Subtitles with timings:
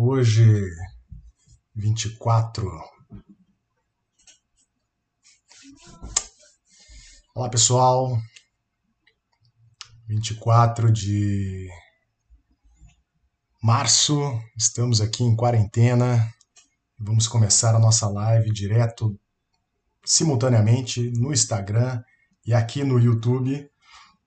[0.00, 0.64] Hoje,
[1.74, 2.70] 24.
[7.34, 8.16] Olá, pessoal.
[10.06, 11.68] 24 de
[13.60, 16.32] março, estamos aqui em quarentena.
[16.96, 19.18] Vamos começar a nossa live direto,
[20.04, 22.00] simultaneamente, no Instagram
[22.46, 23.68] e aqui no YouTube.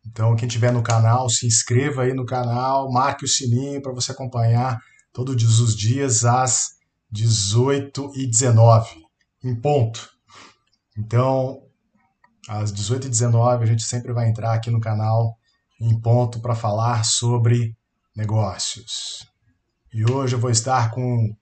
[0.05, 4.11] Então, quem tiver no canal, se inscreva aí no canal, marque o sininho para você
[4.11, 4.77] acompanhar
[5.13, 6.77] todos os dias às
[7.13, 8.87] 18h19,
[9.43, 10.09] em ponto.
[10.97, 11.61] Então,
[12.47, 15.37] às 18h19 a gente sempre vai entrar aqui no canal
[15.79, 17.75] em ponto para falar sobre
[18.15, 19.27] negócios.
[19.93, 21.35] E hoje eu vou estar com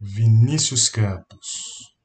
[0.00, 1.95] Vinícius Campos.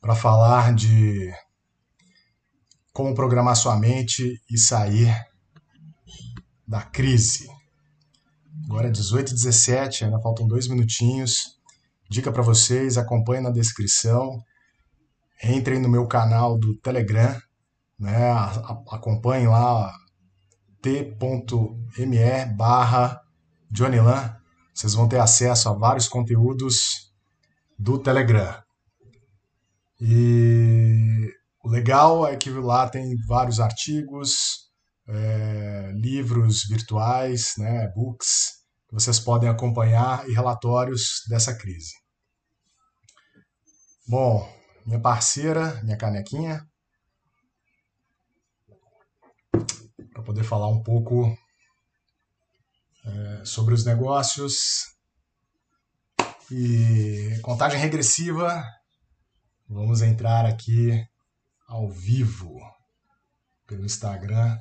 [0.00, 1.30] Para falar de
[2.92, 5.14] como programar sua mente e sair
[6.66, 7.48] da crise.
[8.64, 11.58] Agora é 18 e 17, ainda faltam dois minutinhos.
[12.08, 14.42] Dica para vocês, acompanhem na descrição
[15.42, 17.40] entrem no meu canal do Telegram,
[17.98, 18.32] né?
[18.90, 19.92] acompanhem lá
[20.82, 23.20] t.me barra
[23.70, 24.36] Johnnylan.
[24.74, 27.12] Vocês vão ter acesso a vários conteúdos
[27.78, 28.62] do Telegram.
[30.00, 34.70] E o legal é que lá tem vários artigos,
[35.06, 41.92] é, livros virtuais, né, books, que vocês podem acompanhar e relatórios dessa crise.
[44.08, 44.50] Bom,
[44.86, 46.66] minha parceira, minha canequinha,
[50.12, 51.36] para poder falar um pouco
[53.04, 54.96] é, sobre os negócios
[56.50, 58.64] e contagem regressiva.
[59.72, 60.90] Vamos entrar aqui
[61.68, 62.58] ao vivo
[63.68, 64.58] pelo Instagram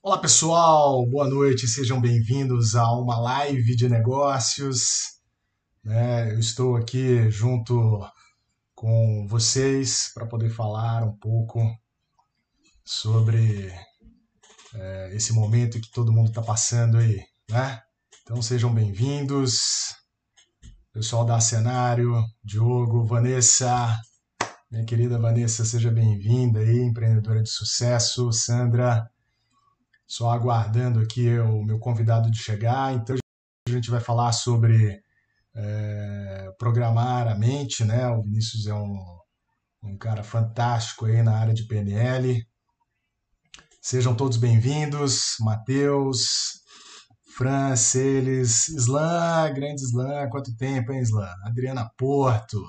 [0.00, 5.18] Olá pessoal, boa noite, sejam bem-vindos a uma live de negócios.
[5.82, 6.32] Né?
[6.32, 8.08] Eu estou aqui junto
[8.72, 11.58] com vocês para poder falar um pouco
[12.84, 13.74] sobre
[14.76, 17.20] é, esse momento que todo mundo está passando aí.
[17.50, 17.80] Né?
[18.22, 19.94] Então sejam bem-vindos,
[20.92, 23.92] pessoal da Cenário, Diogo, Vanessa,
[24.70, 29.10] minha querida Vanessa, seja bem-vinda aí, empreendedora de sucesso, Sandra
[30.06, 32.94] só aguardando aqui o meu convidado de chegar.
[32.94, 33.16] Então
[33.68, 35.02] a gente vai falar sobre
[35.54, 38.06] é, programar a mente, né?
[38.08, 39.18] O Vinícius é um,
[39.82, 42.46] um cara fantástico aí na área de PNL.
[43.88, 46.60] Sejam todos bem-vindos, Matheus,
[47.36, 51.32] Fran, Celes, Islan, grande Islan, quanto tempo, hein, Islan?
[51.44, 52.60] Adriana Porto,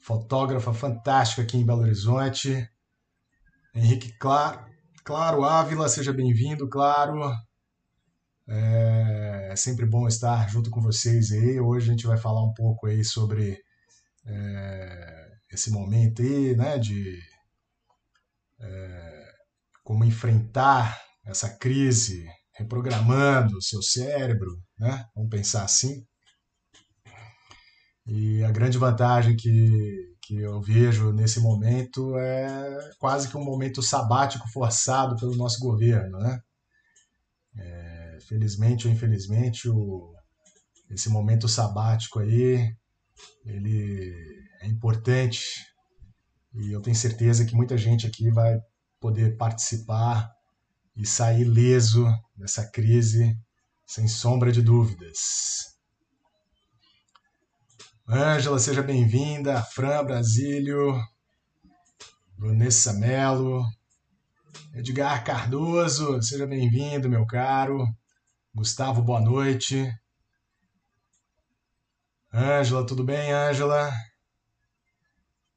[0.00, 2.66] fotógrafa fantástica aqui em Belo Horizonte.
[3.74, 4.64] Henrique Claro,
[5.04, 7.20] Claro, Ávila, seja bem-vindo, claro.
[8.48, 11.60] É, é sempre bom estar junto com vocês aí.
[11.60, 13.62] Hoje a gente vai falar um pouco aí sobre
[14.24, 17.20] é, esse momento aí, né, de
[18.58, 19.13] é,
[19.84, 25.04] como enfrentar essa crise, reprogramando o seu cérebro, né?
[25.14, 26.04] Vamos pensar assim.
[28.06, 33.82] E a grande vantagem que que eu vejo nesse momento é quase que um momento
[33.82, 36.40] sabático forçado pelo nosso governo, né?
[37.56, 40.14] É, felizmente ou infelizmente, o,
[40.90, 42.74] esse momento sabático aí,
[43.44, 44.14] ele
[44.62, 45.40] é importante
[46.54, 48.58] e eu tenho certeza que muita gente aqui vai
[49.04, 50.32] poder participar
[50.96, 53.38] e sair leso dessa crise,
[53.84, 55.76] sem sombra de dúvidas.
[58.08, 59.62] Ângela, seja bem-vinda.
[59.62, 60.98] Fran Brasílio.
[62.38, 63.62] Vanessa Melo.
[64.72, 67.86] Edgar Cardoso, seja bem-vindo, meu caro.
[68.54, 69.86] Gustavo, boa noite.
[72.32, 73.92] Ângela, tudo bem, Ângela?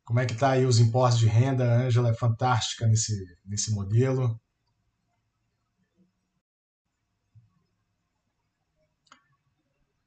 [0.08, 1.66] Como é que tá aí os impostos de renda?
[1.66, 3.14] A Ângela é fantástica nesse,
[3.46, 4.40] nesse modelo.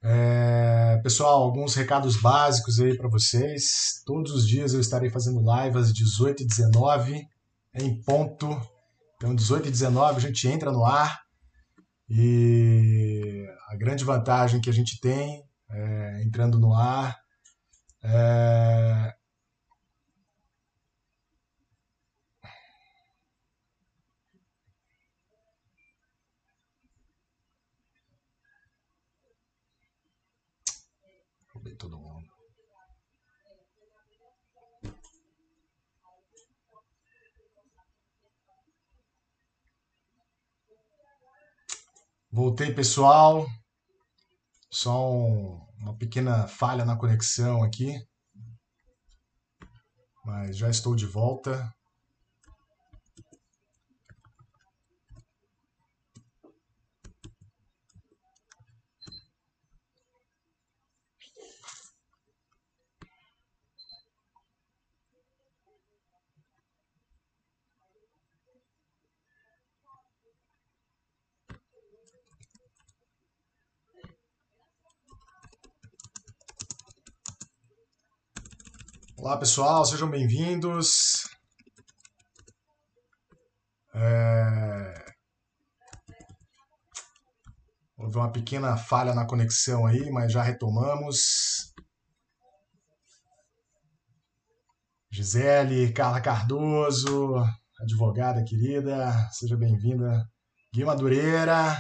[0.03, 4.03] É, pessoal, alguns recados básicos aí para vocês.
[4.07, 7.29] Todos os dias eu estarei fazendo live às 18 e 19
[7.75, 8.49] em ponto.
[9.17, 11.21] Então, 18 e 19 a gente entra no ar
[12.09, 17.19] e a grande vantagem que a gente tem é, entrando no ar
[18.03, 19.15] é,
[31.63, 32.27] Ver todo mundo.
[42.33, 43.45] Voltei, pessoal.
[44.71, 47.93] Só um, uma pequena falha na conexão aqui.
[50.25, 51.69] Mas já estou de volta.
[79.23, 81.29] Olá pessoal, sejam bem-vindos.
[83.95, 84.95] É...
[87.99, 91.71] Houve uma pequena falha na conexão aí, mas já retomamos.
[95.11, 97.45] Gisele, Carla Cardoso,
[97.79, 100.27] advogada querida, seja bem-vinda.
[100.73, 101.77] Gui Madureira,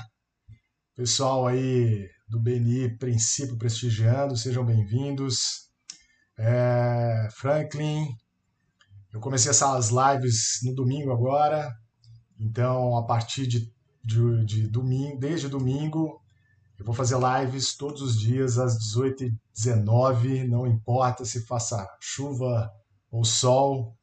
[0.94, 5.69] pessoal aí do BNI Princípio prestigiando, sejam bem-vindos
[6.40, 8.08] é, Franklin.
[9.12, 11.70] Eu comecei essas lives no domingo agora,
[12.38, 13.72] então a partir de,
[14.02, 16.20] de, de domingo, desde domingo,
[16.78, 22.70] eu vou fazer lives todos os dias às 18h19, não importa se faça chuva
[23.10, 23.94] ou sol,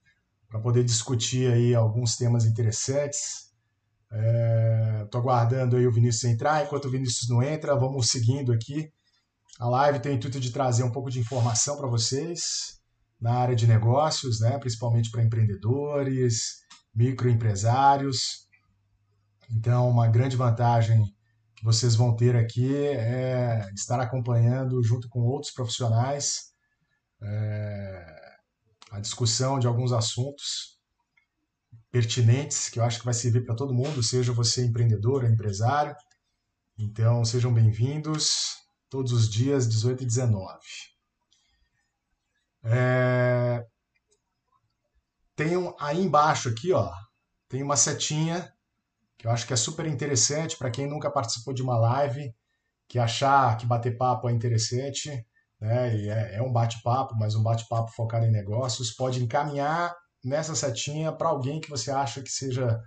[0.48, 3.48] para poder discutir aí alguns temas interessantes.
[5.04, 6.64] Estou é, aguardando aí o Vinícius entrar.
[6.64, 8.92] Enquanto o Vinícius não entra, vamos seguindo aqui.
[9.60, 12.80] A live tem o intuito de trazer um pouco de informação para vocês
[13.20, 14.56] na área de negócios, né?
[14.60, 16.60] principalmente para empreendedores,
[16.94, 18.48] microempresários.
[19.50, 21.04] Então, uma grande vantagem
[21.56, 26.52] que vocês vão ter aqui é estar acompanhando, junto com outros profissionais,
[27.20, 28.36] é,
[28.92, 30.78] a discussão de alguns assuntos
[31.90, 35.96] pertinentes, que eu acho que vai servir para todo mundo, seja você empreendedor ou empresário.
[36.78, 40.60] Então, sejam bem-vindos todos os dias, 18 e 19.
[42.64, 43.66] É...
[45.36, 46.92] Tem um, aí embaixo aqui, ó,
[47.48, 48.52] tem uma setinha
[49.18, 52.34] que eu acho que é super interessante para quem nunca participou de uma live,
[52.88, 55.26] que achar que bater papo é interessante,
[55.60, 55.96] né?
[55.96, 61.12] E é, é um bate-papo, mas um bate-papo focado em negócios, pode encaminhar nessa setinha
[61.12, 62.80] para alguém que você acha que seja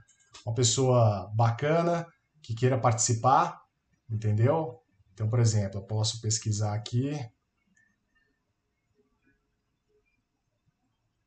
[0.46, 2.06] uma pessoa bacana,
[2.42, 3.60] que queira participar,
[4.08, 4.79] entendeu?
[5.20, 7.12] Então, por exemplo, eu posso pesquisar aqui.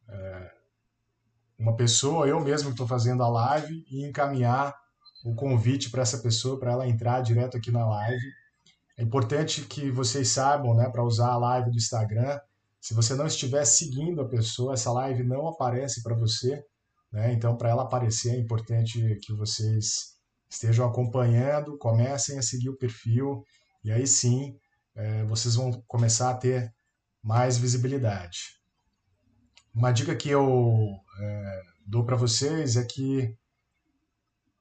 [0.09, 0.51] É,
[1.59, 4.75] uma pessoa, eu mesmo estou fazendo a live, e encaminhar
[5.23, 8.33] o convite para essa pessoa, para ela entrar direto aqui na live.
[8.97, 12.39] É importante que vocês saibam, né, para usar a live do Instagram,
[12.81, 16.65] se você não estiver seguindo a pessoa, essa live não aparece para você.
[17.11, 17.31] Né?
[17.31, 20.17] Então, para ela aparecer, é importante que vocês
[20.49, 23.45] estejam acompanhando, comecem a seguir o perfil
[23.83, 24.57] e aí sim
[24.95, 26.73] é, vocês vão começar a ter
[27.21, 28.61] mais visibilidade.
[29.73, 30.89] Uma dica que eu
[31.19, 33.35] é, dou para vocês é que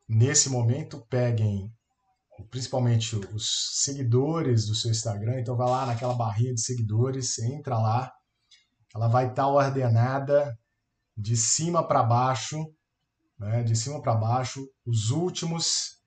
[0.09, 1.73] nesse momento peguem
[2.50, 8.12] principalmente os seguidores do seu Instagram, então vai lá naquela barrinha de seguidores, entra lá,
[8.95, 10.59] ela vai estar tá ordenada
[11.17, 12.59] de cima para baixo,
[13.38, 16.00] né, de cima para baixo, os últimos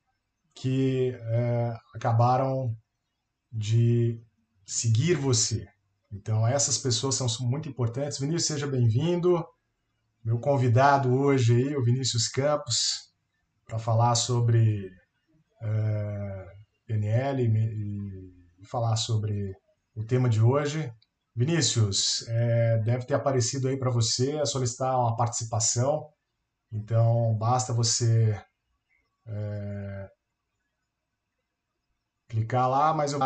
[0.53, 2.75] que é, acabaram
[3.55, 4.21] de
[4.65, 5.65] seguir você.
[6.11, 8.19] Então, essas pessoas são muito importantes.
[8.19, 9.45] Vinícius, seja bem-vindo.
[10.23, 13.13] Meu convidado hoje aí, o Vinícius Campos,
[13.65, 14.87] para falar sobre
[15.61, 16.53] uh, eh,
[16.85, 19.55] PNL e, falar sobre
[19.95, 20.91] o tema de hoje.
[21.35, 26.09] Vinícius, é, deve ter aparecido aí para você a solicitar uma participação.
[26.71, 28.41] Então, basta você
[29.27, 30.09] é,
[32.27, 33.19] clicar lá, mas eu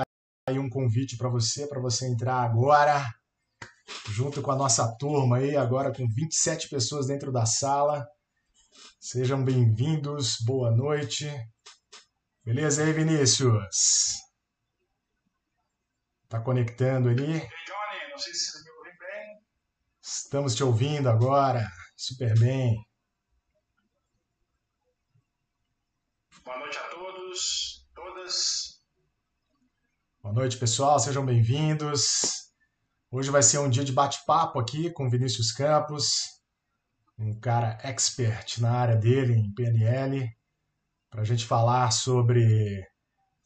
[0.50, 3.06] aí um convite para você, para você entrar agora,
[4.10, 8.08] junto com a nossa turma aí, agora com 27 pessoas dentro da sala.
[9.00, 11.30] Sejam bem-vindos, boa noite.
[12.44, 14.18] Beleza aí, Vinícius?
[16.28, 17.34] Tá conectando ali?
[17.34, 19.42] Ei, Johnny, não sei se você me ouve bem.
[20.02, 22.76] Estamos te ouvindo agora, super bem.
[26.44, 28.69] Boa noite a todos, todas.
[30.30, 32.52] Boa noite, pessoal, sejam bem-vindos.
[33.10, 36.40] Hoje vai ser um dia de bate-papo aqui com Vinícius Campos,
[37.18, 40.30] um cara expert na área dele, em PNL,
[41.10, 42.88] para a gente falar sobre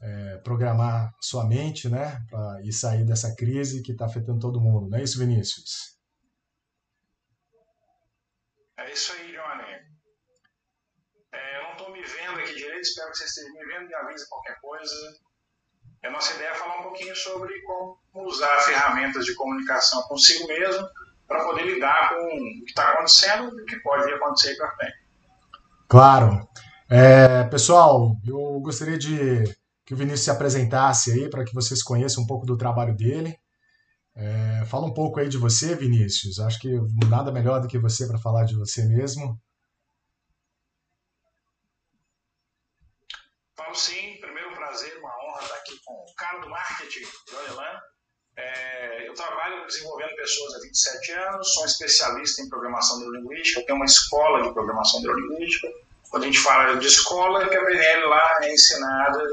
[0.01, 4.89] é, programar sua mente, né, para ir sair dessa crise que está afetando todo mundo.
[4.89, 5.97] Não é isso, Vinícius?
[8.75, 9.71] É isso aí, Johnny.
[11.31, 13.95] É, eu não estou me vendo aqui direito, espero que vocês estejam me vendo, me
[13.95, 15.32] avise qualquer coisa.
[16.03, 20.87] A nossa ideia é falar um pouquinho sobre como usar ferramentas de comunicação consigo mesmo
[21.27, 25.03] para poder lidar com o que está acontecendo e o que pode acontecer para frente.
[25.87, 26.47] Claro.
[26.89, 29.43] É, pessoal, eu gostaria de
[29.85, 33.37] que o Vinícius se apresentasse aí para que vocês conheçam um pouco do trabalho dele.
[34.15, 36.39] É, fala um pouco aí de você, Vinícius.
[36.39, 36.69] Acho que
[37.09, 39.39] nada melhor do que você para falar de você mesmo.
[43.55, 44.17] Falo sim.
[44.19, 46.39] Primeiro, um prazer, uma honra estar aqui com o cara
[48.35, 53.77] É, eu trabalho desenvolvendo pessoas há 27 anos, sou um especialista em programação neurolinguística, tenho
[53.77, 55.67] uma escola de programação neurolinguística.
[56.09, 59.23] Quando a gente fala de escola, é que a PNL lá é ensinada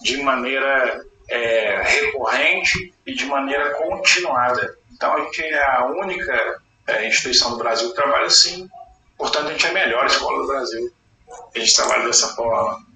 [0.00, 4.76] de maneira é, recorrente e de maneira continuada.
[4.92, 8.68] Então a gente é a única é, instituição do Brasil que trabalha assim,
[9.16, 10.92] portanto a gente é a melhor escola do Brasil.
[11.54, 12.87] A gente trabalha dessa forma.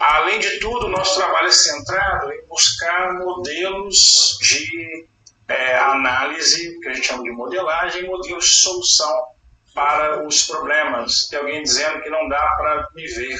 [0.00, 5.06] Além de tudo, o nosso trabalho é centrado em buscar modelos de
[5.46, 9.26] é, análise, que a gente chama de modelagem, modelos de solução
[9.74, 11.28] para os problemas.
[11.28, 13.38] Tem alguém dizendo que não dá para me ver.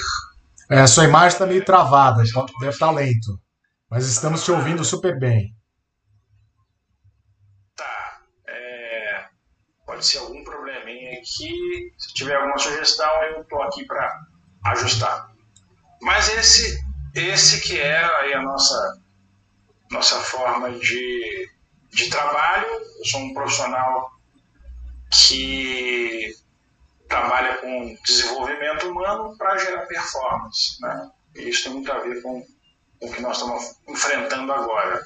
[0.69, 3.40] É, a sua imagem está meio travada, então deve estar lento.
[3.88, 5.57] Mas estamos te ouvindo super bem.
[7.75, 8.21] Tá.
[8.47, 9.25] É,
[9.87, 11.95] pode ser algum probleminha aqui.
[11.97, 14.14] Se tiver alguma sugestão, eu estou aqui para
[14.67, 15.29] ajustar.
[16.02, 16.80] Mas esse,
[17.14, 18.04] esse que é
[18.35, 19.00] a nossa,
[19.90, 21.49] nossa forma de,
[21.92, 22.66] de trabalho.
[22.66, 24.11] Eu sou um profissional
[25.26, 26.33] que
[27.09, 30.80] trabalha com desenvolvimento humano para gerar performance.
[30.80, 31.11] Né?
[31.37, 32.42] E isso tem muito a ver com,
[33.00, 35.00] com o que nós estamos enfrentando agora.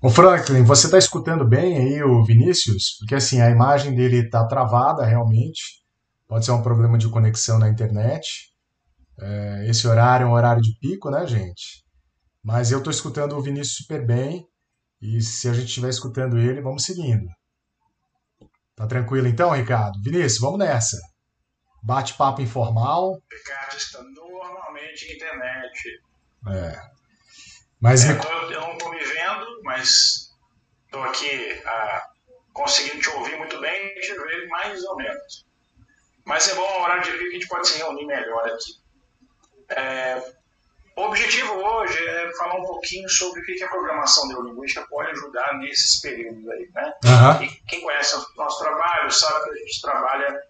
[0.00, 2.96] O Franklin, você está escutando bem aí o Vinícius?
[3.00, 5.82] Porque assim, a imagem dele está travada realmente.
[6.28, 8.47] Pode ser um problema de conexão na internet.
[9.20, 11.84] É, esse horário é um horário de pico, né, gente?
[12.42, 14.46] Mas eu estou escutando o Vinícius super bem.
[15.00, 17.26] E se a gente estiver escutando ele, vamos seguindo.
[18.74, 20.00] Tá tranquilo então, Ricardo?
[20.02, 20.96] Vinícius, vamos nessa.
[21.82, 23.20] Bate-papo informal.
[23.30, 26.00] Ricardo está normalmente na internet.
[26.48, 26.80] É.
[27.80, 30.32] Mas é, eu, não estou me vendo, mas
[30.84, 32.02] estou aqui ah,
[32.52, 35.46] conseguindo te ouvir muito bem e te ver mais ou menos.
[36.24, 38.87] Mas é bom, a horário de pico, a gente pode se reunir melhor aqui.
[39.70, 40.22] É,
[40.96, 45.56] o objetivo hoje é falar um pouquinho sobre o que a programação neurolinguística pode ajudar
[45.58, 46.92] nesses períodos aí, né?
[47.04, 47.42] Uhum.
[47.44, 50.42] E quem conhece o nosso trabalho sabe que a gente trabalha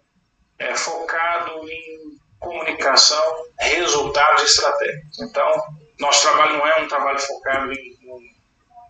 [0.57, 3.21] é, focado em comunicação,
[3.59, 5.19] resultados e estratégias.
[5.19, 5.63] Então,
[5.99, 7.97] nosso trabalho não é um trabalho focado em,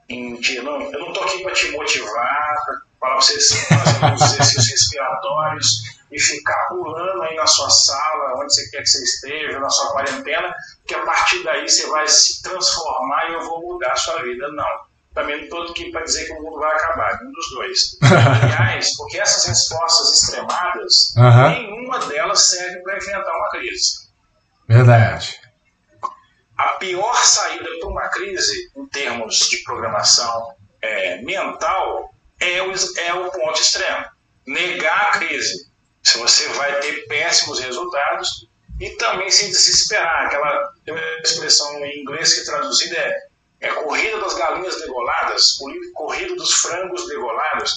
[0.08, 4.14] em, em não, eu não estou aqui para te motivar, para falar para vocês fazer
[4.14, 9.04] os exercícios respiratórios, e ficar pulando aí na sua sala, onde você quer que você
[9.04, 10.54] esteja, na sua quarentena,
[10.88, 14.48] que a partir daí você vai se transformar e eu vou mudar a sua vida.
[14.52, 14.90] Não.
[15.14, 17.98] Também não estou aqui para dizer que o mundo vai acabar, um dos dois.
[18.44, 21.50] Aliás, porque essas respostas extremadas, uhum.
[21.50, 24.10] nenhuma delas serve para enfrentar uma crise.
[24.68, 25.40] Verdade.
[26.58, 33.14] A pior saída para uma crise, em termos de programação é, mental, é o, é
[33.14, 34.06] o ponto extremo.
[34.46, 35.69] Negar a crise
[36.04, 38.48] se você vai ter péssimos resultados
[38.80, 40.26] e também se desesperar.
[40.26, 40.74] Aquela
[41.24, 43.30] expressão em inglês que traduzida é,
[43.62, 45.58] é corrida das galinhas degoladas,
[45.94, 47.74] corrida dos frangos degolados.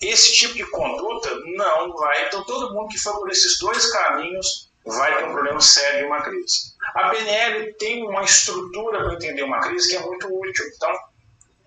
[0.00, 2.26] Esse tipo de conduta não vai.
[2.26, 6.04] Então, todo mundo que for por esses dois caminhos vai ter um problema sério de
[6.04, 6.74] uma crise.
[6.94, 10.64] A PNL tem uma estrutura para entender uma crise que é muito útil.
[10.76, 10.92] Então,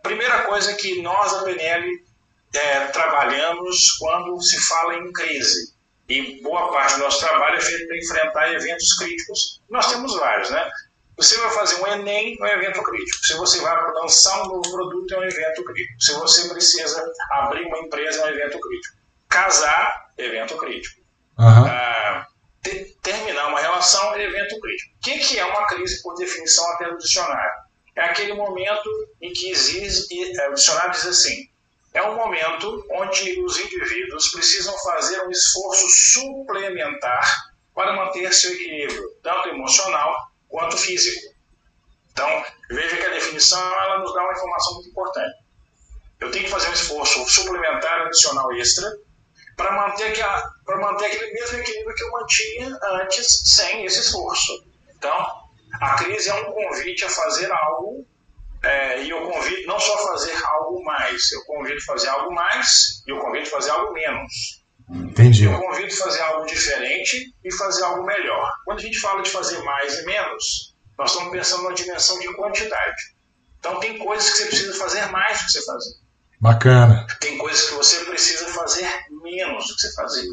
[0.04, 2.06] primeira coisa que nós, a PNL,
[2.54, 5.76] é, trabalhamos quando se fala em crise
[6.10, 9.62] e boa parte do nosso trabalho é feito para enfrentar eventos críticos.
[9.70, 10.70] Nós temos vários, né?
[11.18, 13.26] Você vai fazer um Enem, é um evento crítico.
[13.26, 16.02] Se você vai lançar um novo produto, é um evento crítico.
[16.02, 18.96] Se você precisa abrir uma empresa, é um evento crítico.
[19.28, 21.02] Casar, evento crítico.
[21.40, 21.66] Uhum.
[21.66, 22.28] Ah,
[22.62, 24.96] ter, terminar uma relação, é evento crítico.
[24.96, 27.68] O que, que é uma crise, por definição, até do dicionário?
[27.96, 28.90] É aquele momento
[29.22, 31.50] em que existe, é, o dicionário diz assim,
[31.94, 37.24] é um momento onde os indivíduos precisam fazer um esforço suplementar
[37.74, 40.15] para manter seu equilíbrio, tanto emocional
[40.48, 41.36] quanto físico.
[42.12, 45.36] Então, veja que a definição ela nos dá uma informação muito importante.
[46.20, 48.89] Eu tenho que fazer um esforço suplementar, adicional, extra,
[49.56, 50.13] para manter,
[50.67, 54.65] manter aquele mesmo equilíbrio que eu mantinha antes sem esse esforço.
[54.96, 55.48] Então,
[55.79, 58.06] A crise é um convite a fazer algo,
[58.67, 62.33] é, e eu convido não só a fazer algo mais, eu convido a fazer algo
[62.33, 64.63] mais e eu convido a fazer algo menos.
[64.89, 65.45] Entendi.
[65.45, 68.51] Eu convido a fazer algo diferente e fazer algo melhor.
[68.65, 72.33] Quando a gente fala de fazer mais e menos, nós estamos pensando na dimensão de
[72.36, 73.15] quantidade.
[73.59, 75.93] Então, tem coisas que você precisa fazer mais do que você fazer.
[76.39, 77.07] Bacana.
[77.19, 80.31] Tem coisas que você precisa fazer menos do que você fazia.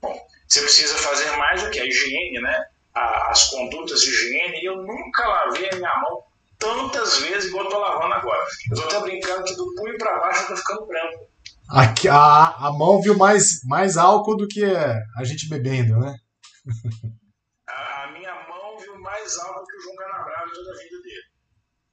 [0.00, 2.64] Bom, você precisa fazer mais do que a higiene, né?
[2.94, 4.58] As condutas de higiene.
[4.60, 6.27] E eu nunca lavei a minha mão
[6.58, 8.46] tantas vezes igual eu estou lavando agora.
[8.70, 11.28] Eu estou até brincando que do punho para baixo eu estou ficando branco.
[11.70, 16.16] Aqui, a, a mão viu mais, mais álcool do que a gente bebendo, né?
[17.68, 21.28] a, a minha mão viu mais álcool que o João Canabrava toda a vida dele.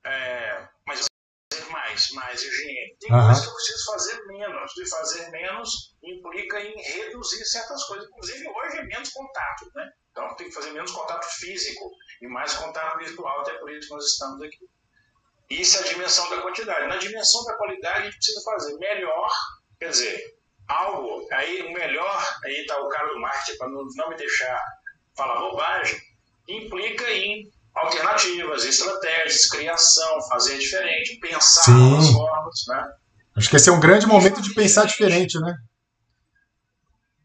[0.06, 1.06] É, mas eu
[1.52, 2.98] fazer mais, mais higiene.
[3.00, 3.26] Tem uhum.
[3.26, 4.72] coisas que eu preciso fazer menos.
[4.74, 8.08] De fazer menos implica em reduzir certas coisas.
[8.08, 9.92] Inclusive, hoje é menos contato, né?
[10.16, 11.92] Então, tem que fazer menos contato físico
[12.22, 14.66] e mais contato virtual, até por isso que nós estamos aqui.
[15.50, 16.88] Isso é a dimensão da quantidade.
[16.88, 19.30] Na dimensão da qualidade, a gente precisa fazer melhor,
[19.78, 20.38] quer dizer,
[20.70, 24.58] algo, aí o melhor, aí está o cara do marketing, para não, não me deixar
[25.18, 26.00] falar bobagem,
[26.48, 31.72] implica em alternativas, estratégias, criação, fazer diferente, pensar Sim.
[31.74, 32.94] novas formas, né?
[33.36, 35.58] Acho que esse é um grande momento de pensar diferente, né?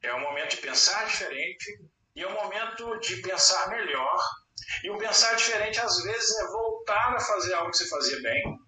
[0.02, 1.78] É um momento de pensar diferente
[2.20, 4.18] e é um momento de pensar melhor.
[4.84, 8.58] E o pensar diferente, às vezes, é voltar a fazer algo que você fazia bem,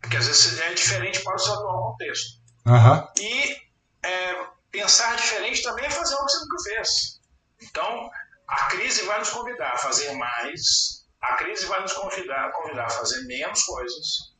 [0.00, 2.42] porque às vezes é diferente para o seu atual contexto.
[2.66, 3.08] Uhum.
[3.18, 3.56] E
[4.04, 7.20] é, pensar diferente também é fazer algo que você nunca fez.
[7.62, 8.10] Então,
[8.46, 12.90] a crise vai nos convidar a fazer mais, a crise vai nos convidar, convidar a
[12.90, 14.34] fazer menos coisas,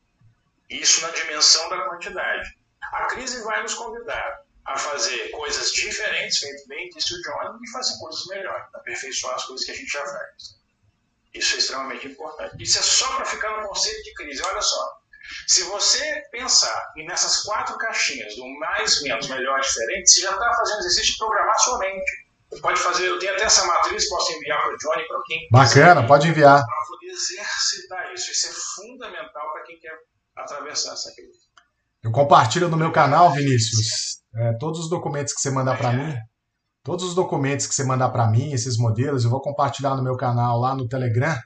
[0.69, 2.59] isso na dimensão da quantidade.
[2.92, 7.71] A crise vai nos convidar a fazer coisas diferentes, feito bem, disse o John, e
[7.71, 10.62] fazer coisas melhores, aperfeiçoar as coisas que a gente já faz.
[11.35, 12.62] Isso é extremamente importante.
[12.62, 14.42] Isso é só para ficar no conceito de crise.
[14.42, 15.01] Olha só,
[15.48, 20.79] se você pensar nessas quatro caixinhas do mais, menos, melhor, diferente, você já está fazendo
[20.81, 22.22] exercício de programar sua mente
[22.61, 25.94] pode fazer, eu tenho até essa matriz, posso enviar para o Johnny, para quem Bacana,
[25.94, 26.64] quiser, pode enviar.
[26.64, 28.31] Para poder exercitar isso.
[28.31, 29.96] Isso é fundamental para quem quer
[30.37, 31.41] atravessar essa crise.
[32.03, 36.15] Eu compartilho no meu canal, Vinícius, é, todos os documentos que você mandar para mim.
[36.83, 40.17] Todos os documentos que você mandar para mim, esses modelos, eu vou compartilhar no meu
[40.17, 41.38] canal lá no Telegram,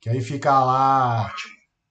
[0.00, 1.34] que aí fica lá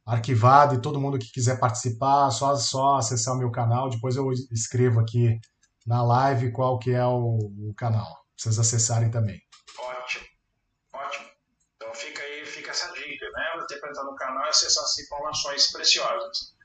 [0.06, 3.90] arquivado e todo mundo que quiser participar, só só acessar o meu canal.
[3.90, 5.38] Depois eu escrevo aqui
[5.86, 9.42] na live qual que é o, o canal vocês acessarem também.
[9.78, 10.26] Ótimo,
[10.94, 11.26] ótimo.
[11.76, 13.62] Então fica aí, fica essa dica, né?
[13.62, 16.56] Você entrar no canal e acessar essas informações preciosas.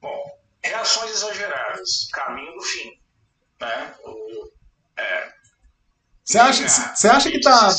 [0.00, 2.90] Bom, reações exageradas, caminho do fim,
[3.60, 3.94] né?
[4.96, 5.32] É,
[6.24, 7.70] você acha, você acha que está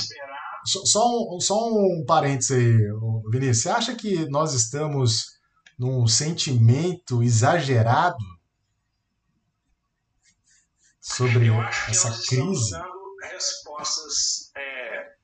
[0.65, 2.77] só um, só um parênteses aí,
[3.31, 3.63] Vinícius.
[3.63, 5.35] Você acha que nós estamos
[5.79, 8.23] num sentimento exagerado
[11.01, 11.49] sobre
[11.89, 12.75] essa crise?
[13.21, 15.15] respostas é,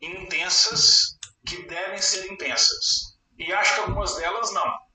[0.00, 3.18] intensas que devem ser intensas.
[3.38, 4.87] E acho que algumas delas não.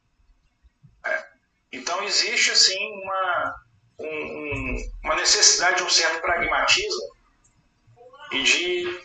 [1.74, 3.56] Então existe assim uma,
[4.00, 7.02] um, uma necessidade de um certo pragmatismo
[8.32, 9.02] e de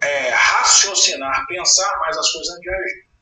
[0.00, 3.12] é, raciocinar, pensar mais as coisas antes de agir.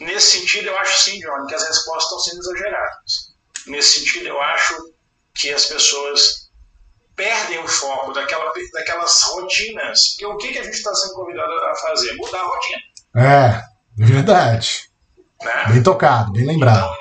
[0.00, 3.32] Nesse sentido, eu acho sim, Johnny, que as respostas estão sendo exageradas.
[3.66, 4.92] Nesse sentido, eu acho
[5.34, 6.50] que as pessoas
[7.16, 10.10] perdem o foco daquela, daquelas rotinas.
[10.10, 12.12] Porque o que, que a gente está sendo convidado a fazer?
[12.14, 12.78] Mudar a rotina.
[13.16, 13.62] É,
[13.96, 14.90] verdade.
[15.40, 15.64] Né?
[15.68, 16.94] Bem tocado, bem lembrado.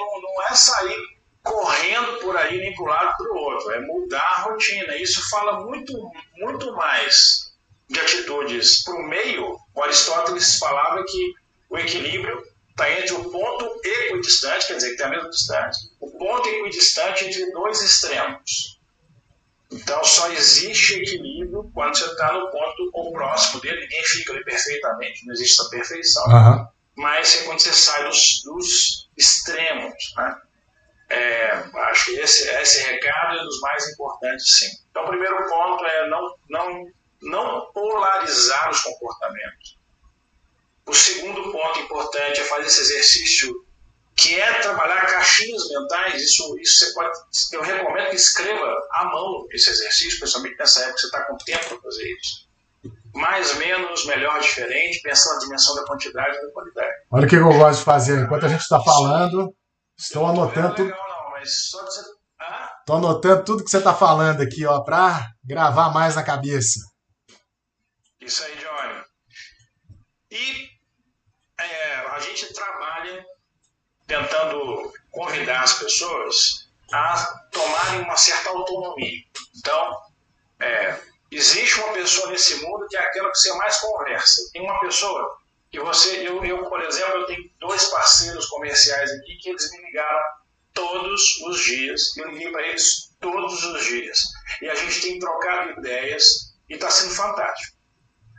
[0.52, 0.98] É sair
[1.44, 4.96] correndo por aí nem para um lado para o outro, é mudar a rotina.
[4.98, 5.94] Isso fala muito,
[6.38, 7.52] muito mais
[7.90, 9.58] de atitudes para o meio.
[9.74, 11.34] O Aristóteles falava que
[11.70, 16.12] o equilíbrio está entre o ponto equidistante, quer dizer, que tem a mesma distância, o
[16.12, 18.80] ponto equidistante entre dois extremos.
[19.72, 24.44] Então só existe equilíbrio quando você está no ponto ou próximo dele, ninguém fica ali
[24.44, 26.26] perfeitamente, não existe essa perfeição.
[26.26, 26.68] Uhum.
[26.96, 30.14] Mas é quando você sai dos, dos extremos.
[30.18, 30.42] Né?
[31.10, 31.52] É,
[31.90, 34.70] acho que esse, esse recado é dos mais importantes, sim.
[34.90, 36.86] Então, o primeiro ponto é não, não,
[37.22, 39.78] não polarizar os comportamentos.
[40.86, 43.66] O segundo ponto importante é fazer esse exercício
[44.16, 46.22] que é trabalhar caixinhas mentais.
[46.22, 47.12] Isso, isso você pode,
[47.54, 51.38] eu recomendo que escreva à mão esse exercício, principalmente nessa época que você está com
[51.38, 52.51] tempo para fazer isso.
[53.14, 56.94] Mais, menos, melhor, diferente, pensando na dimensão da quantidade e da qualidade.
[57.12, 58.24] Olha o que eu gosto de fazer.
[58.24, 59.54] Enquanto a gente está falando,
[59.98, 60.76] estou anotando.
[60.76, 60.94] De
[61.42, 62.02] você...
[62.80, 66.80] Estou anotando tudo que você está falando aqui, ó, para gravar mais na cabeça.
[68.20, 69.04] Isso aí, Johnny.
[70.32, 70.70] E
[71.60, 73.26] é, a gente trabalha
[74.08, 79.24] tentando convidar as pessoas a tomarem uma certa autonomia.
[79.58, 79.98] Então,
[80.60, 81.00] é,
[81.32, 84.42] existe uma pessoa nesse mundo que é aquela que você mais conversa.
[84.52, 85.38] Tem uma pessoa
[85.72, 89.82] que você, eu, eu por exemplo, eu tenho dois parceiros comerciais aqui que eles me
[89.86, 90.20] ligaram
[90.74, 92.18] todos os dias.
[92.18, 94.20] Eu liguei para eles todos os dias.
[94.62, 96.24] E a gente tem trocado ideias
[96.70, 97.78] e está sendo fantástico.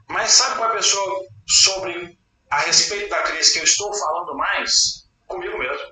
[0.09, 2.19] Mas sabe qual é a pessoa sobre
[2.51, 5.09] a respeito da crise que eu estou falando mais?
[5.27, 5.87] Comigo mesmo.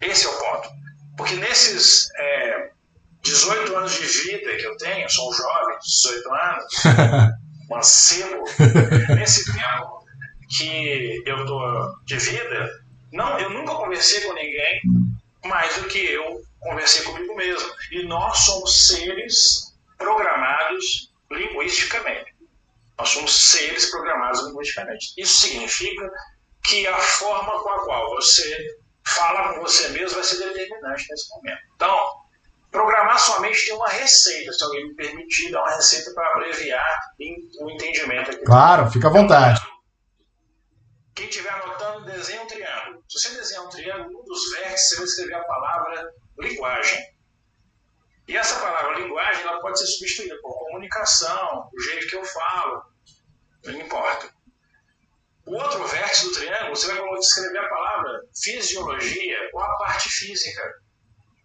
[0.00, 0.68] Esse é o ponto.
[1.16, 2.70] Porque nesses é,
[3.28, 6.64] 18 anos de vida que eu tenho, sou um jovem, 18 anos,
[7.68, 8.44] mancebo,
[9.14, 9.98] nesse tempo
[10.56, 12.70] que eu tô de vida,
[13.12, 14.80] não, eu nunca conversei com ninguém
[15.44, 17.70] mais do que eu conversei comigo mesmo.
[17.92, 22.34] E nós somos seres programados linguisticamente.
[22.98, 25.12] Nós somos seres programados linguisticamente.
[25.16, 26.10] Isso significa
[26.64, 31.30] que a forma com a qual você fala com você mesmo vai ser determinante nesse
[31.30, 31.60] momento.
[31.74, 32.06] Então,
[32.70, 37.00] programar sua mente tem uma receita, se alguém me permitir, dar uma receita para abreviar
[37.60, 38.44] o entendimento aqui.
[38.44, 39.60] Claro, fica à vontade.
[41.14, 43.04] Quem estiver anotando, desenha um triângulo.
[43.08, 47.18] Se você desenhar um triângulo, um dos vértices você vai escrever a palavra linguagem.
[48.28, 52.82] E essa palavra linguagem ela pode ser substituída por comunicação, o jeito que eu falo,
[53.64, 54.30] não importa.
[55.46, 60.62] O outro vértice do triângulo, você vai escrever a palavra fisiologia ou a parte física.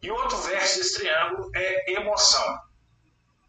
[0.03, 2.59] E o outro vértice desse triângulo é emoção.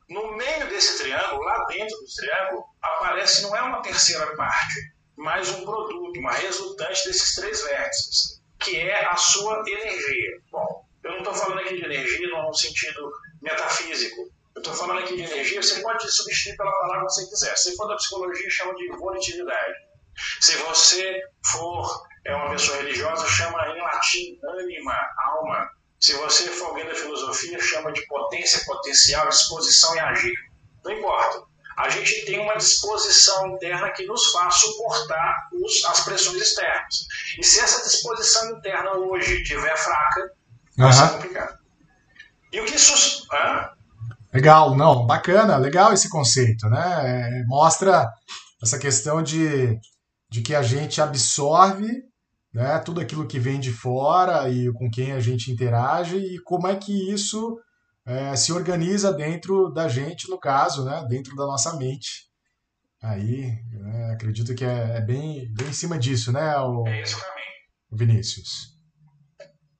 [0.08, 4.74] No meio desse triângulo, lá dentro do triângulo, aparece não é uma terceira parte,
[5.16, 10.40] mas um produto, uma resultante desses três vértices, que é a sua energia.
[10.52, 13.10] Bom, eu não estou falando aqui de energia no sentido
[13.42, 14.32] metafísico.
[14.54, 17.56] Eu estou falando aqui de energia, você pode substituir pela palavra que você quiser.
[17.56, 19.74] Se for da psicologia, chama de volatilidade.
[20.40, 25.68] Se você for é uma pessoa religiosa, chama em latim ânima, alma.
[26.04, 30.34] Se você for alguém da filosofia, chama de potência, potencial, disposição e agir.
[30.84, 31.42] Não importa.
[31.78, 37.06] A gente tem uma disposição interna que nos faz suportar os, as pressões externas.
[37.38, 40.30] E se essa disposição interna hoje estiver fraca,
[40.76, 41.58] vai ser complicado.
[42.52, 43.26] E o que isso.
[44.30, 47.40] Legal, não, bacana, legal esse conceito, né?
[47.40, 48.12] É, mostra
[48.62, 49.80] essa questão de,
[50.28, 52.04] de que a gente absorve
[52.54, 56.68] né, tudo aquilo que vem de fora e com quem a gente interage e como
[56.68, 57.60] é que isso
[58.06, 62.30] é, se organiza dentro da gente, no caso, né, dentro da nossa mente.
[63.02, 67.16] Aí, né, acredito que é, é, bem, bem em cima disso, né, o, é esse
[67.16, 67.44] o caminho.
[67.90, 68.78] Vinícius?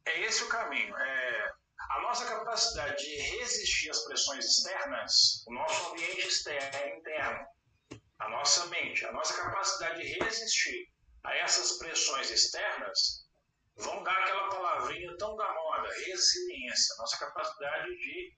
[0.07, 0.97] É esse o caminho.
[0.97, 1.53] É,
[1.91, 7.47] a nossa capacidade de resistir às pressões externas, o nosso ambiente externo, interno,
[8.19, 10.94] a nossa mente, a nossa capacidade de resistir
[11.25, 13.25] a essas pressões externas
[13.77, 18.37] vão dar aquela palavrinha tão da moda, resiliência, nossa capacidade de.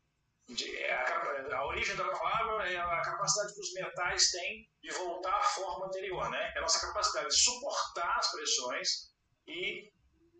[0.54, 4.90] de é a, a, origem da palavra é a capacidade que os metais têm de
[4.92, 6.52] voltar à forma anterior, né?
[6.54, 8.88] É a nossa capacidade de suportar as pressões
[9.46, 9.92] e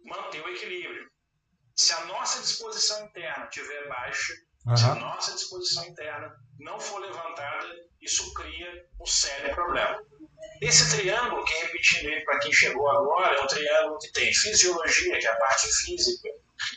[0.05, 1.11] manter o equilíbrio.
[1.75, 4.33] Se a nossa disposição interna estiver baixa,
[4.67, 4.77] uhum.
[4.77, 7.69] se a nossa disposição interna não for levantada,
[8.01, 10.03] isso cria um sério problema.
[10.61, 15.19] Esse triângulo, que repetindo ele para quem chegou agora, é um triângulo que tem fisiologia,
[15.19, 16.29] que é a parte física,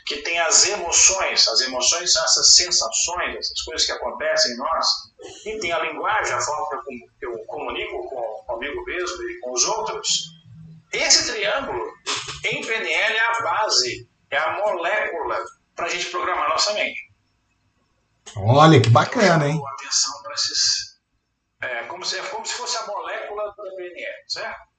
[0.06, 4.86] que tem as emoções, as emoções são essas sensações, essas coisas que acontecem em nós,
[5.46, 6.84] e tem a linguagem, a forma
[7.20, 10.10] que eu comunico com, comigo mesmo e com os outros.
[10.92, 11.94] Esse triângulo,
[12.46, 15.44] em PNL, é a base, é a molécula
[15.76, 17.00] para a gente programar nossa mente.
[18.36, 19.60] Olha que bacana, hein?
[19.74, 20.90] Atenção para esses
[21.62, 24.70] é como se, como se fosse a molécula da PNL, certo?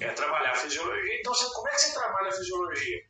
[0.00, 1.20] É trabalhar a fisiologia.
[1.20, 3.02] Então, você, como é que você trabalha a fisiologia?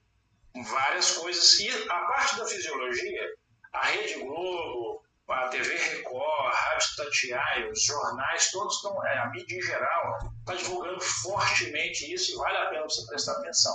[0.64, 1.60] Várias coisas.
[1.60, 3.34] E a parte da fisiologia,
[3.72, 9.30] a Rede Globo, a TV Record, a Rádio Tatiaia, os jornais, todos estão, é, a
[9.30, 13.72] mídia em geral, está divulgando fortemente isso e vale a pena você prestar atenção.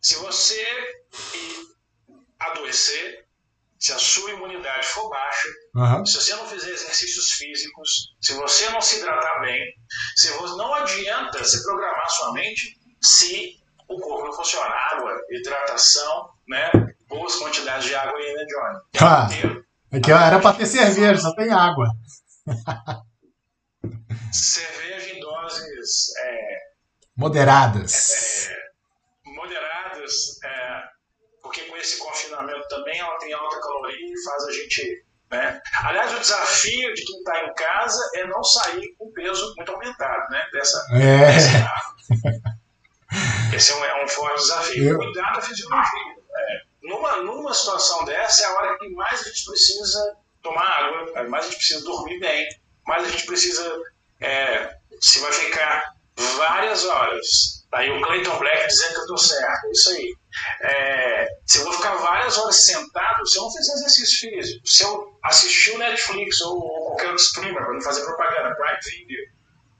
[0.00, 0.64] Se você
[2.38, 3.23] adoecer,
[3.84, 6.06] se a sua imunidade for baixa, uhum.
[6.06, 9.62] se você não fizer exercícios físicos, se você não se hidratar bem,
[10.16, 14.74] se você, não adianta se programar sua mente se o corpo não funciona.
[14.74, 16.70] Água, hidratação, né?
[17.06, 18.80] boas quantidades de água aí, né, Johnny?
[19.02, 19.28] Ah,
[19.92, 21.86] aqui, era para ter cerveja, só tem água.
[24.32, 26.58] cerveja em doses é,
[27.14, 28.48] moderadas.
[28.48, 28.56] É,
[29.26, 30.63] moderadas, é,
[31.54, 35.04] porque com esse confinamento também ela tem alta caloria e faz a gente.
[35.30, 35.62] Né?
[35.84, 40.30] Aliás, o desafio de quem está em casa é não sair com peso muito aumentado,
[40.30, 40.46] né?
[40.52, 41.36] Dessa, é.
[43.54, 44.90] Esse é um, é um forte desafio.
[44.90, 44.98] Eu...
[44.98, 46.16] Cuidar da fisiologia.
[46.36, 51.24] É, numa, numa situação dessa é a hora que mais a gente precisa tomar água,
[51.28, 52.48] mais a gente precisa dormir bem,
[52.86, 53.82] mais a gente precisa.
[54.20, 57.63] É, se vai ficar várias horas.
[57.74, 59.70] Aí o Clayton Black dizendo que eu estou certo.
[59.70, 60.16] Isso aí.
[60.62, 64.82] É, se eu vou ficar várias horas sentado, se eu não fizer exercício físico, se
[64.84, 69.24] eu assistir o Netflix ou, ou qualquer outro streamer para não fazer propaganda, Prime Video,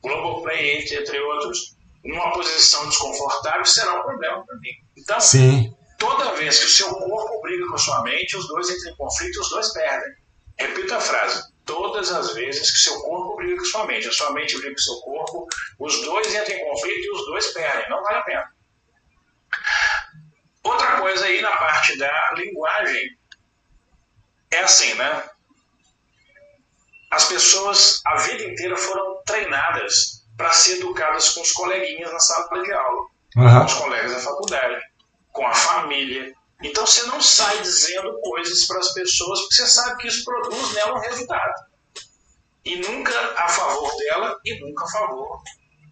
[0.03, 4.73] Globoplay, entre, entre outros, numa posição desconfortável, será um problema para mim.
[4.97, 5.75] Então, Sim.
[5.99, 8.97] toda vez que o seu corpo briga com a sua mente, os dois entram em
[8.97, 10.13] conflito, os dois perdem.
[10.59, 11.54] Repita a frase.
[11.65, 14.83] Todas as vezes que seu corpo briga com sua mente, a sua mente briga com
[14.83, 15.49] seu corpo,
[15.79, 17.89] os dois entram em conflito e os dois perdem.
[17.89, 18.55] Não vale a pena.
[20.63, 23.19] Outra coisa aí na parte da linguagem
[24.51, 25.29] é assim, né?
[27.11, 32.63] As pessoas a vida inteira foram treinadas para ser educadas com os coleguinhas na sala
[32.63, 33.03] de aula,
[33.37, 33.59] uhum.
[33.61, 34.81] com os colegas da faculdade,
[35.33, 36.35] com a família.
[36.65, 40.73] Então você não sai dizendo coisas para as pessoas porque você sabe que isso produz
[40.73, 41.53] nela um resultado.
[42.65, 45.43] E nunca a favor dela e nunca a favor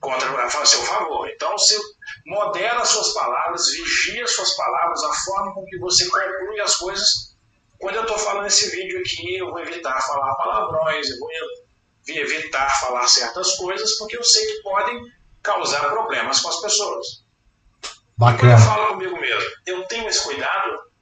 [0.01, 1.29] contra a seu favor.
[1.29, 1.79] Então você
[2.27, 7.37] modera suas palavras, vigia suas palavras, a forma com que você conclui as coisas.
[7.79, 11.29] Quando eu estou falando esse vídeo aqui, eu vou evitar falar palavrões, eu vou
[12.09, 15.03] evitar falar certas coisas, porque eu sei que podem
[15.43, 17.07] causar problemas com as pessoas.
[18.23, 18.39] Bacana.
[18.39, 20.93] quando eu falo comigo mesmo, eu tenho esse cuidado.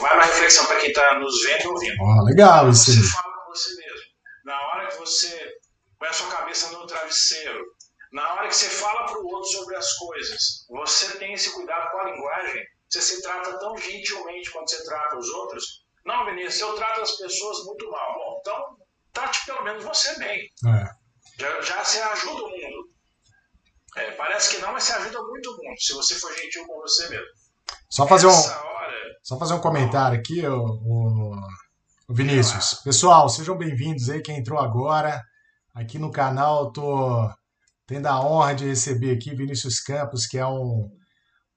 [0.00, 2.24] Vai uma reflexão para quem está nos vendo e ouvindo.
[2.24, 2.92] Legal isso.
[2.92, 4.06] Você fala com você mesmo.
[4.44, 5.58] Na hora que você
[5.98, 7.64] põe a sua cabeça no travesseiro,
[8.12, 11.90] na hora que você fala para o outro sobre as coisas, você tem esse cuidado
[11.90, 15.84] com a linguagem, você se trata tão gentilmente quando você trata os outros.
[16.04, 18.14] Não, Vinícius, eu trato as pessoas muito mal.
[18.14, 18.76] Bom, então
[19.12, 20.48] trate pelo menos você bem.
[20.66, 20.88] É.
[21.38, 22.95] Já, já você ajuda o mundo.
[23.96, 26.80] É, parece que não, mas você ajuda muito o mundo, se você for gentil com
[26.82, 27.26] você mesmo.
[27.88, 28.92] Só fazer um, hora...
[29.22, 31.34] só fazer um comentário aqui, o, o,
[32.06, 32.74] o Vinícius.
[32.74, 35.24] Pessoal, sejam bem-vindos aí, quem entrou agora.
[35.74, 37.26] Aqui no canal, tô
[37.86, 40.90] tendo a honra de receber aqui Vinícius Campos, que é um,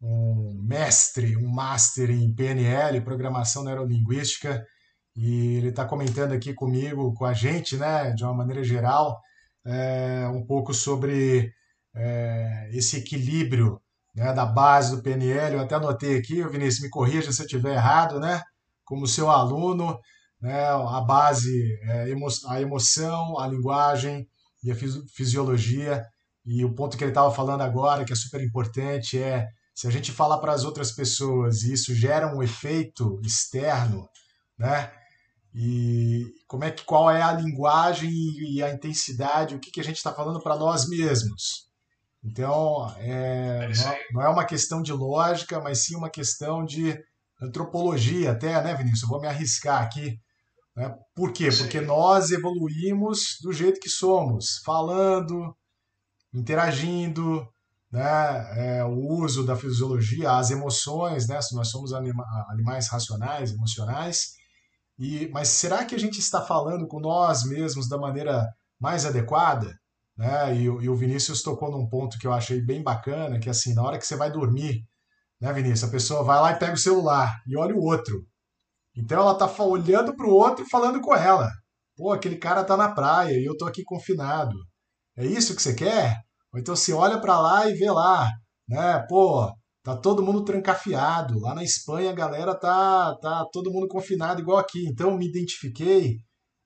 [0.01, 4.65] um mestre, um master em PNL, Programação Neurolinguística,
[5.13, 9.19] e ele está comentando aqui comigo, com a gente, né, de uma maneira geral,
[9.65, 11.53] é, um pouco sobre
[11.95, 13.81] é, esse equilíbrio
[14.15, 15.55] né, da base do PNL.
[15.55, 18.41] Eu até anotei aqui, Vinícius, me corrija se eu estiver errado, né?
[18.83, 19.99] Como seu aluno,
[20.41, 22.13] né, a base, é,
[22.47, 24.27] a emoção, a linguagem
[24.63, 24.75] e a
[25.15, 26.05] fisiologia
[26.45, 29.91] e o ponto que ele estava falando agora, que é super importante, é se a
[29.91, 34.09] gente falar para as outras pessoas e isso gera um efeito externo,
[34.57, 34.91] né?
[35.53, 39.83] E como é que qual é a linguagem e a intensidade, o que, que a
[39.83, 41.68] gente está falando para nós mesmos?
[42.23, 46.97] Então, é, não, não, é uma questão de lógica, mas sim uma questão de
[47.41, 49.03] antropologia, até, né, Vinícius?
[49.03, 50.19] Eu vou me arriscar aqui.
[50.75, 50.93] Né?
[51.15, 51.49] Por quê?
[51.57, 55.55] Porque nós evoluímos do jeito que somos, falando,
[56.33, 57.47] interagindo,
[57.91, 64.33] né, é, o uso da fisiologia, as emoções, né, nós somos anima animais racionais, emocionais,
[64.97, 68.45] e, mas será que a gente está falando com nós mesmos da maneira
[68.77, 69.78] mais adequada?
[70.19, 70.53] Né?
[70.53, 73.81] E, e o Vinícius tocou num ponto que eu achei bem bacana, que assim, na
[73.81, 74.83] hora que você vai dormir,
[75.39, 78.27] né, Vinícius, a pessoa vai lá e pega o celular e olha o outro.
[78.93, 81.49] Então ela tá olhando para o outro e falando com ela.
[81.95, 84.57] Pô, aquele cara tá na praia e eu tô aqui confinado.
[85.17, 86.17] É isso que você quer?
[86.53, 88.29] Ou então você olha para lá e vê lá,
[88.67, 89.05] né?
[89.07, 89.49] Pô,
[89.83, 91.39] tá todo mundo trancafiado.
[91.39, 94.85] Lá na Espanha a galera tá, tá todo mundo confinado igual aqui.
[94.85, 96.17] Então me identifiquei.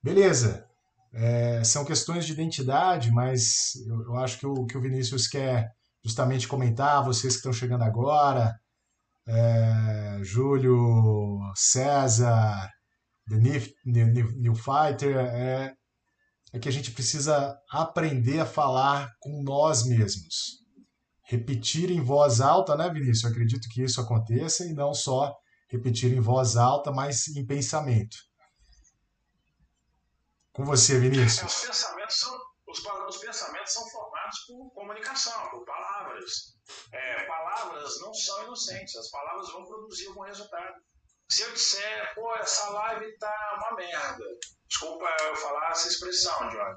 [0.02, 0.68] Beleza.
[1.14, 5.70] É, são questões de identidade, mas eu, eu, acho que o que o Vinícius quer
[6.04, 8.52] justamente comentar, vocês que estão chegando agora,
[9.28, 12.68] é, Júlio, César,
[13.30, 15.74] The New, New, Fighter, é,
[16.52, 20.64] é que a gente precisa aprender a falar com nós mesmos.
[21.26, 23.24] Repetir em voz alta, né, Vinícius?
[23.24, 25.34] Eu acredito que isso aconteça e não só
[25.70, 28.18] repetir em voz alta, mas em pensamento.
[30.54, 31.42] Com você, Vinícius.
[31.42, 36.56] É, os, pensamentos são, os, os, pensamentos são formados por comunicação, por palavras.
[36.92, 40.76] É, palavras não são inocentes, as palavras vão produzir algum resultado.
[41.30, 44.26] Se eu disser, pô, essa live tá uma merda,
[44.74, 46.76] Desculpa eu falar essa expressão, John.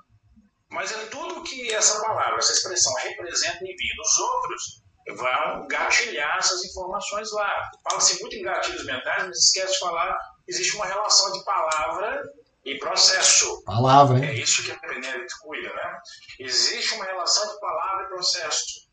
[0.70, 4.82] Mas é tudo que essa palavra, essa expressão representa em mim dos outros,
[5.16, 7.70] vão gatilhar essas informações lá.
[7.88, 12.22] Fala-se muito em gatilhos mentais, mas esquece de falar existe uma relação de palavra
[12.66, 13.62] e processo.
[13.64, 14.24] Palavra, hein?
[14.26, 15.98] É isso que a PNL cuida, né?
[16.40, 18.86] Existe uma relação de palavra e processo.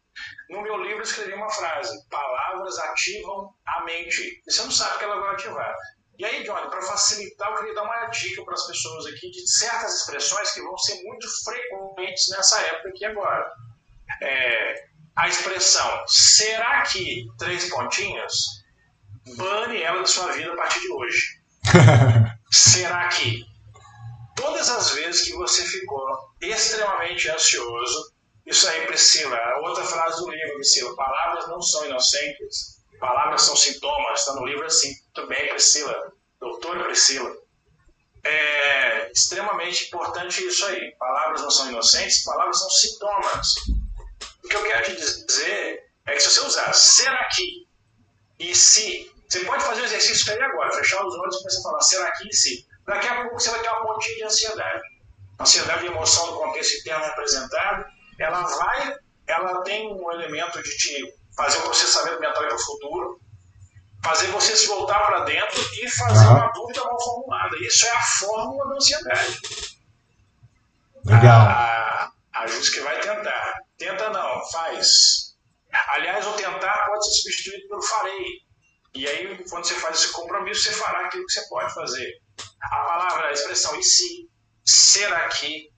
[0.50, 4.22] No meu livro eu escrevi uma frase: palavras ativam a mente.
[4.46, 5.76] E você não sabe que ela vai ativar.
[6.20, 9.52] E aí, Johnny, para facilitar, eu queria dar uma dica para as pessoas aqui de
[9.52, 13.52] certas expressões que vão ser muito frequentes nessa época aqui agora.
[14.22, 18.36] É, a expressão será que três pontinhos
[19.36, 21.42] bane ela da sua vida a partir de hoje.
[22.52, 23.44] será que
[24.36, 26.06] todas as vezes que você ficou
[26.42, 28.14] extremamente ansioso,
[28.46, 34.20] isso aí, Priscila, outra frase do livro, Priscila, palavras não são inocentes, palavras são sintomas,
[34.20, 34.94] está no livro assim.
[35.28, 37.32] Bem, Priscila, doutora Priscila.
[38.26, 40.96] É extremamente importante isso aí.
[40.98, 43.48] Palavras não são inocentes, palavras são sintomas.
[44.44, 47.64] O que eu quero te dizer é que se você usar será que
[48.40, 51.64] e se, você pode fazer o exercício aí agora, fechar os olhos e começar a
[51.64, 52.68] falar será que e se.
[52.86, 54.82] Daqui a pouco você vai ter uma pontinha de ansiedade.
[55.40, 57.86] Ansiedade e emoção do contexto interno representado,
[58.20, 58.96] ela vai,
[59.28, 63.20] ela tem um elemento de te fazer um processamento mental para o futuro,
[64.04, 66.36] fazer você se voltar para dentro e fazer uhum.
[66.36, 67.58] uma dúvida mal formulada.
[67.62, 69.40] Isso é a fórmula da ansiedade.
[71.06, 71.42] Legal.
[71.42, 73.54] A, a que vai tentar.
[73.78, 75.34] Tenta não, faz.
[75.90, 78.26] Aliás, o tentar pode ser substituído pelo farei.
[78.94, 82.23] E aí, quando você faz esse compromisso, você fará aquilo que você pode fazer.
[82.62, 84.30] A palavra, a expressão e se,
[84.66, 85.70] será que.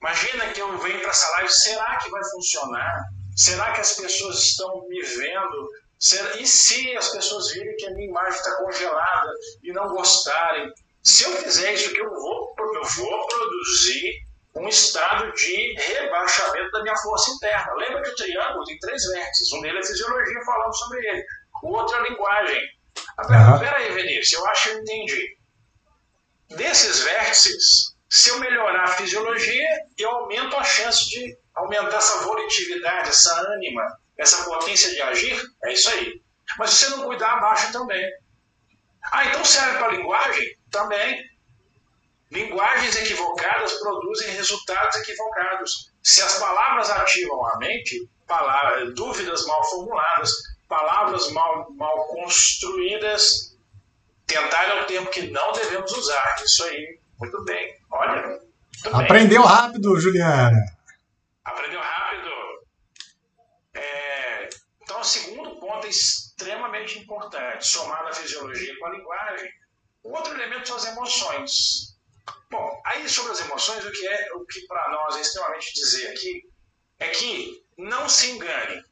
[0.00, 3.04] Imagina que eu venho para essa live, será que vai funcionar?
[3.36, 5.70] Será que as pessoas estão me vendo?
[5.98, 10.70] Será, e se as pessoas virem que a minha imagem está congelada e não gostarem?
[11.02, 14.24] Se eu fizer isso, que eu vou, eu vou produzir
[14.56, 17.74] um estado de rebaixamento da minha força interna.
[17.74, 19.52] Lembra que o triângulo tem três vértices.
[19.52, 21.24] Um deles é fisiologia, falando sobre ele.
[21.62, 22.62] O outro é a linguagem.
[23.18, 23.58] Ah, uhum.
[23.58, 25.36] pera aí, Vinícius, eu acho que eu entendi.
[26.50, 33.08] Desses vértices, se eu melhorar a fisiologia, eu aumento a chance de aumentar essa volitividade,
[33.08, 33.82] essa ânima,
[34.18, 36.22] essa potência de agir, é isso aí.
[36.58, 38.04] Mas se você não cuidar, abaixa também.
[39.12, 40.56] Ah, então serve para linguagem?
[40.70, 41.22] Também.
[42.30, 45.92] Linguagens equivocadas produzem resultados equivocados.
[46.02, 50.30] Se as palavras ativam a mente, palavras, dúvidas mal formuladas,
[50.68, 53.53] palavras mal, mal construídas,
[54.26, 56.36] tentar é o termo que não devemos usar.
[56.44, 57.76] Isso aí, muito bem.
[57.90, 58.26] Olha.
[58.26, 59.50] Muito Aprendeu bem.
[59.50, 60.58] rápido, Juliana.
[61.44, 62.30] Aprendeu rápido.
[63.74, 64.48] É,
[64.82, 69.50] então, o segundo ponto é extremamente importante, somar a fisiologia com a linguagem.
[70.02, 71.94] O outro elemento são as emoções.
[72.50, 76.08] Bom, aí sobre as emoções, o que é o que para nós é extremamente dizer
[76.08, 76.42] aqui
[76.98, 78.84] é que não se engane.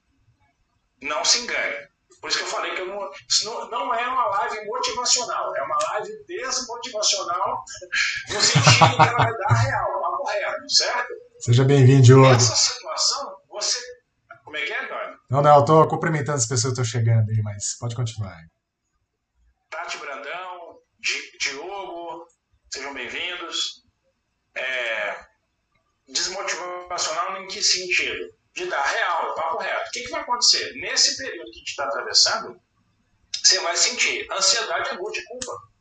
[1.02, 1.88] Não se engane.
[2.22, 3.00] Por isso que eu falei que eu não,
[3.44, 7.64] não, não é uma live motivacional, é uma live desmotivacional
[8.30, 11.12] no sentido que ela vai dar real, papo reto, certo?
[11.40, 12.28] Seja bem-vindo, Diogo.
[12.28, 13.76] Nessa situação, você.
[14.44, 15.16] Como é que é, Dói?
[15.30, 18.38] Não, não, eu tô cumprimentando as pessoas que estão chegando aí, mas pode continuar.
[19.68, 20.78] Tati Brandão,
[21.40, 22.24] Diogo,
[22.72, 23.82] sejam bem-vindos.
[24.54, 25.16] É...
[26.06, 28.32] Desmotivacional em que sentido?
[28.54, 29.88] De dar real, papo reto.
[29.88, 30.72] O que, que vai acontecer?
[30.74, 32.60] Nesse período que a gente está atravessando,
[33.42, 35.72] você vai sentir ansiedade, angústia e culpa.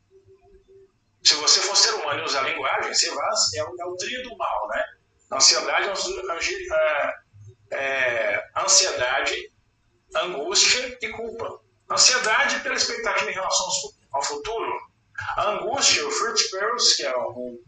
[1.22, 4.22] Se você for ser humano e usar linguagem, você vai, é, o, é o trio
[4.24, 4.84] do mal, né?
[5.32, 5.88] Ansiedade,
[7.70, 9.52] é, é, ansiedade,
[10.16, 11.60] angústia e culpa.
[11.90, 13.66] Ansiedade pela expectativa em relação
[14.12, 14.72] ao futuro.
[15.36, 17.58] A angústia, o Fritz Perls, que é uma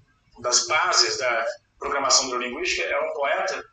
[0.41, 1.47] das bases da
[1.79, 3.65] programação neurolinguística, é um poeta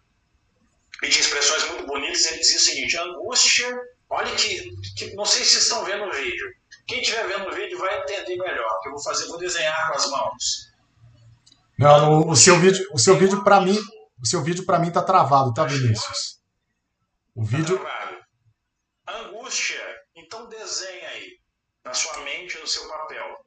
[1.02, 2.26] e de expressões muito bonitas.
[2.26, 6.12] Ele dizia o seguinte: angústia, olha que, que não sei se vocês estão vendo o
[6.12, 6.48] vídeo.
[6.88, 9.96] Quem estiver vendo o vídeo vai entender melhor, que eu vou fazer, vou desenhar com
[9.96, 10.72] as mãos.
[11.78, 13.80] Não, o, o seu vídeo, o seu vídeo para mim,
[14.22, 16.40] o seu vídeo para mim tá travado, tá, Vinícius?
[17.36, 17.80] O vídeo.
[17.80, 18.20] Tá.
[19.08, 19.82] Angústia.
[20.16, 21.40] Então desenha aí
[21.84, 23.46] na sua mente, no seu papel.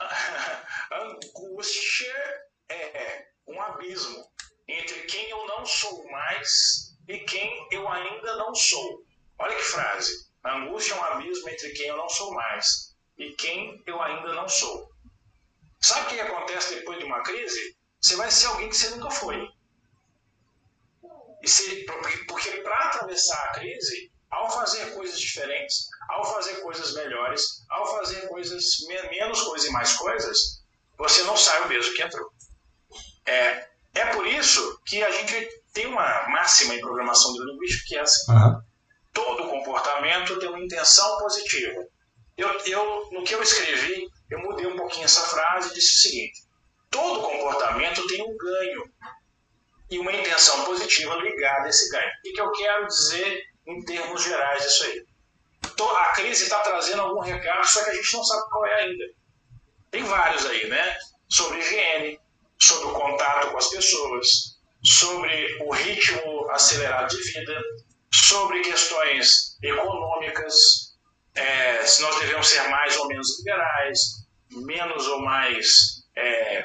[0.92, 2.14] Angústia
[2.68, 4.24] é um abismo
[4.68, 9.04] entre quem eu não sou mais e quem eu ainda não sou.
[9.38, 10.30] Olha que frase.
[10.44, 14.48] angústia é um abismo entre quem eu não sou mais e quem eu ainda não
[14.48, 14.90] sou.
[15.80, 17.76] Sabe o que acontece depois de uma crise?
[18.00, 19.48] Você vai ser alguém que você nunca foi.
[21.44, 21.84] Se,
[22.28, 28.28] porque para atravessar a crise, ao fazer coisas diferentes, ao fazer coisas melhores, ao fazer
[28.28, 30.62] coisas menos coisas e mais coisas,
[30.96, 32.32] você não sai o mesmo que entrou.
[33.26, 38.00] É, é por isso que a gente tem uma máxima em programação neurolinguística que é
[38.00, 38.60] assim: uhum.
[39.12, 41.86] todo comportamento tem uma intenção positiva.
[42.36, 46.10] Eu, eu, no que eu escrevi, eu mudei um pouquinho essa frase e disse o
[46.10, 46.40] seguinte:
[46.90, 48.92] todo comportamento tem um ganho.
[49.90, 52.08] e uma intenção positiva ligada a esse ganho.
[52.08, 55.04] O que eu quero dizer em termos gerais disso aí?
[55.96, 59.04] A crise está trazendo algum recado, só que a gente não sabe qual é ainda.
[59.90, 60.96] Tem vários aí, né?
[61.28, 62.20] Sobre higiene,
[62.62, 64.26] sobre o contato com as pessoas,
[64.84, 67.60] sobre o ritmo acelerado de vida,
[68.12, 70.54] sobre questões econômicas,
[71.34, 73.98] é, se nós devemos ser mais ou menos liberais,
[74.50, 76.58] menos ou mais é,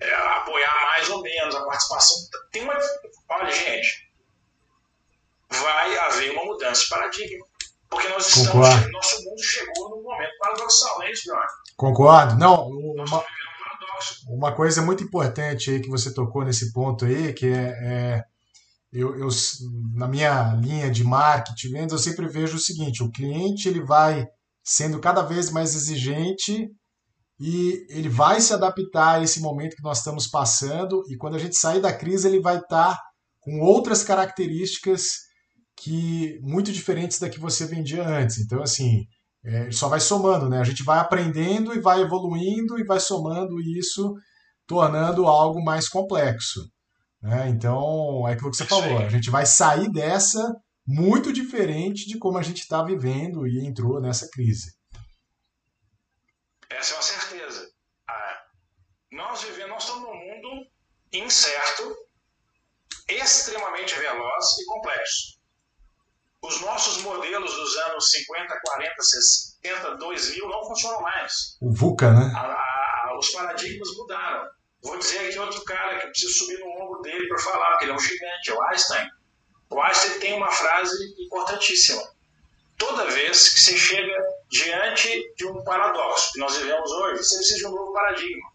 [0.00, 2.16] é, apoiar mais ou menos a participação.
[2.52, 2.78] Tem uma,
[3.30, 4.10] olha, gente,
[5.50, 7.46] vai haver uma mudança de paradigma.
[7.88, 8.90] Porque nós estamos, Concordo.
[8.90, 11.32] nosso mundo chegou num momento paradoxal, não é isso?
[11.76, 12.36] Concordo.
[12.36, 13.24] Não, uma,
[14.28, 18.24] uma coisa muito importante aí que você tocou nesse ponto aí, que é, é
[18.94, 19.28] eu, eu,
[19.92, 24.24] na minha linha de marketing, vendas, eu sempre vejo o seguinte: o cliente ele vai
[24.62, 26.70] sendo cada vez mais exigente
[27.40, 31.38] e ele vai se adaptar a esse momento que nós estamos passando e quando a
[31.38, 32.96] gente sair da crise ele vai estar
[33.40, 35.24] com outras características
[35.76, 38.38] que muito diferentes da que você vendia antes.
[38.38, 39.06] Então assim,
[39.44, 40.58] é, só vai somando, né?
[40.58, 44.14] A gente vai aprendendo e vai evoluindo e vai somando isso,
[44.66, 46.60] tornando algo mais complexo.
[47.20, 47.48] Né?
[47.50, 50.54] Então, é aquilo que você falou, a gente vai sair dessa
[50.86, 54.74] muito diferente de como a gente está vivendo e entrou nessa crise.
[56.70, 57.70] Essa é uma certeza.
[58.08, 58.42] Ah,
[59.12, 60.66] nós vivemos, nós estamos num mundo
[61.12, 61.96] incerto,
[63.08, 65.43] extremamente veloz e complexo.
[66.44, 71.56] Os nossos modelos dos anos 50, 40, 60, 2000 não funcionam mais.
[71.62, 72.30] O VUCA, né?
[72.36, 74.46] A, a, os paradigmas mudaram.
[74.82, 77.86] Vou dizer aqui outro cara que eu preciso subir no ombro dele para falar, porque
[77.86, 79.08] ele é um gigante, é o Einstein.
[79.70, 82.02] O Einstein tem uma frase importantíssima.
[82.76, 84.14] Toda vez que você chega
[84.50, 88.52] diante de um paradoxo que nós vivemos hoje, você precisa de um novo paradigma.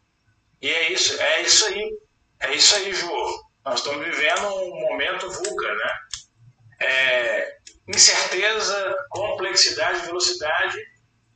[0.61, 1.97] E é isso, é isso aí.
[2.41, 3.09] É isso aí, Ju.
[3.65, 5.99] Nós estamos vivendo um momento VUCA, né?
[6.81, 7.58] É,
[7.89, 10.77] incerteza, complexidade, velocidade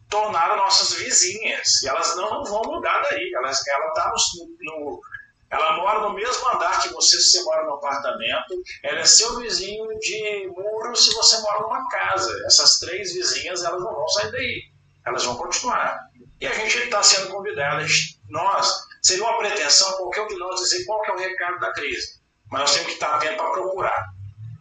[0.10, 1.82] tornaram nossas vizinhas.
[1.82, 3.32] E elas não vão mudar daí.
[3.34, 5.02] Elas, ela tá no, no,
[5.50, 8.54] ela mora no mesmo andar que você se você mora no apartamento.
[8.84, 12.32] Ela é seu vizinho de muro se você mora numa casa.
[12.46, 14.62] Essas três vizinhas elas não vão sair daí.
[15.06, 16.00] Elas vão continuar.
[16.40, 17.86] E a gente está sendo convidado.
[18.30, 22.22] Nós seria uma pretensão qualquer um de nós dizer qual é o recado da crise.
[22.52, 24.06] Mas nós temos que estar atento para procurar.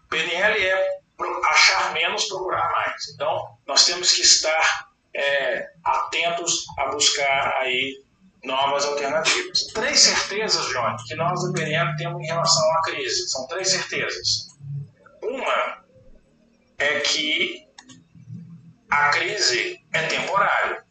[0.08, 1.01] PNL é
[1.44, 3.08] achar menos, procurar mais.
[3.14, 8.02] Então, nós temos que estar é, atentos a buscar aí
[8.44, 9.66] novas alternativas.
[9.72, 13.28] Três certezas, John, que nós do PNL temos em relação à crise.
[13.28, 14.48] São três certezas.
[15.22, 15.84] Uma
[16.78, 17.66] é que
[18.90, 20.84] a crise é temporária.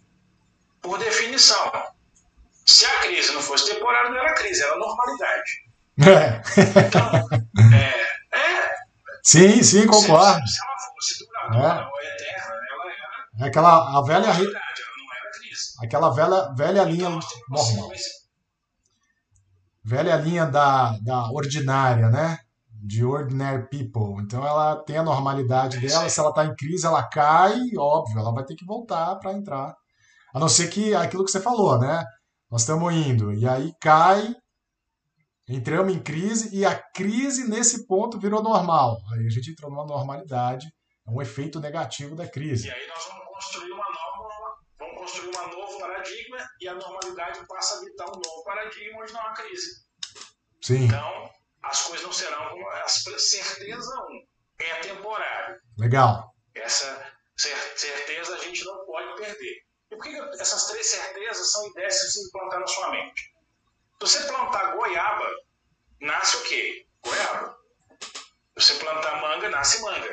[0.81, 1.71] Por definição.
[2.65, 5.51] Se a crise não fosse temporária, não era crise, era normalidade.
[5.99, 6.41] É.
[6.87, 7.40] Então.
[9.23, 10.47] Sim, sim, concordo.
[10.47, 11.85] Se, se ela fosse duradoura é.
[11.85, 13.45] ou eterna, ela.
[13.45, 14.25] É aquela a velha.
[14.25, 15.73] Ela não era crise.
[15.83, 17.19] Aquela velha, velha linha então,
[17.49, 17.91] normal.
[19.83, 22.39] Velha linha da, da ordinária, né?
[22.69, 24.21] De ordinary people.
[24.21, 26.09] Então ela tem a normalidade é dela.
[26.09, 29.75] Se ela está em crise, ela cai, óbvio, ela vai ter que voltar para entrar.
[30.33, 32.03] A não ser que aquilo que você falou, né?
[32.49, 34.35] Nós estamos indo, e aí cai,
[35.47, 38.97] Entramos em crise e a crise nesse ponto virou normal.
[39.13, 40.67] Aí a gente entrou numa normalidade,
[41.05, 42.67] é um efeito negativo da crise.
[42.67, 47.45] E aí nós vamos construir uma nova, vamos construir um novo paradigma e a normalidade
[47.47, 49.85] passa a habitar um novo paradigma onde não há crise.
[50.61, 50.85] Sim.
[50.85, 51.29] Então,
[51.63, 54.31] as coisas não serão como certeza um
[54.63, 55.59] é temporário.
[55.77, 56.33] Legal.
[56.55, 59.55] Essa certeza a gente não pode perder.
[59.91, 63.30] E por que essas três certezas são ideias que você implantar na sua mente?
[64.01, 65.29] Se você plantar goiaba,
[65.99, 66.87] nasce o quê?
[67.05, 67.55] Goiaba.
[68.57, 70.11] Se você plantar manga, nasce manga.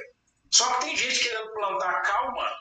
[0.51, 2.53] Só que tem gente querendo plantar calma,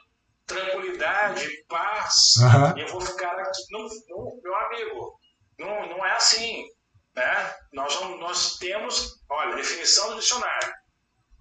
[0.46, 2.78] tranquilidade, paz, uhum.
[2.78, 3.62] e eu vou ficar aqui.
[3.72, 5.20] Não, não, meu amigo,
[5.60, 6.66] não, não é assim.
[7.14, 7.56] Né?
[7.74, 10.74] Nós, nós temos, olha, definição do dicionário.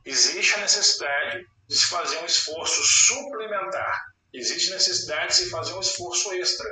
[0.04, 4.02] Existe a necessidade de se fazer um esforço suplementar.
[4.32, 6.66] Existe necessidade de se fazer um esforço extra.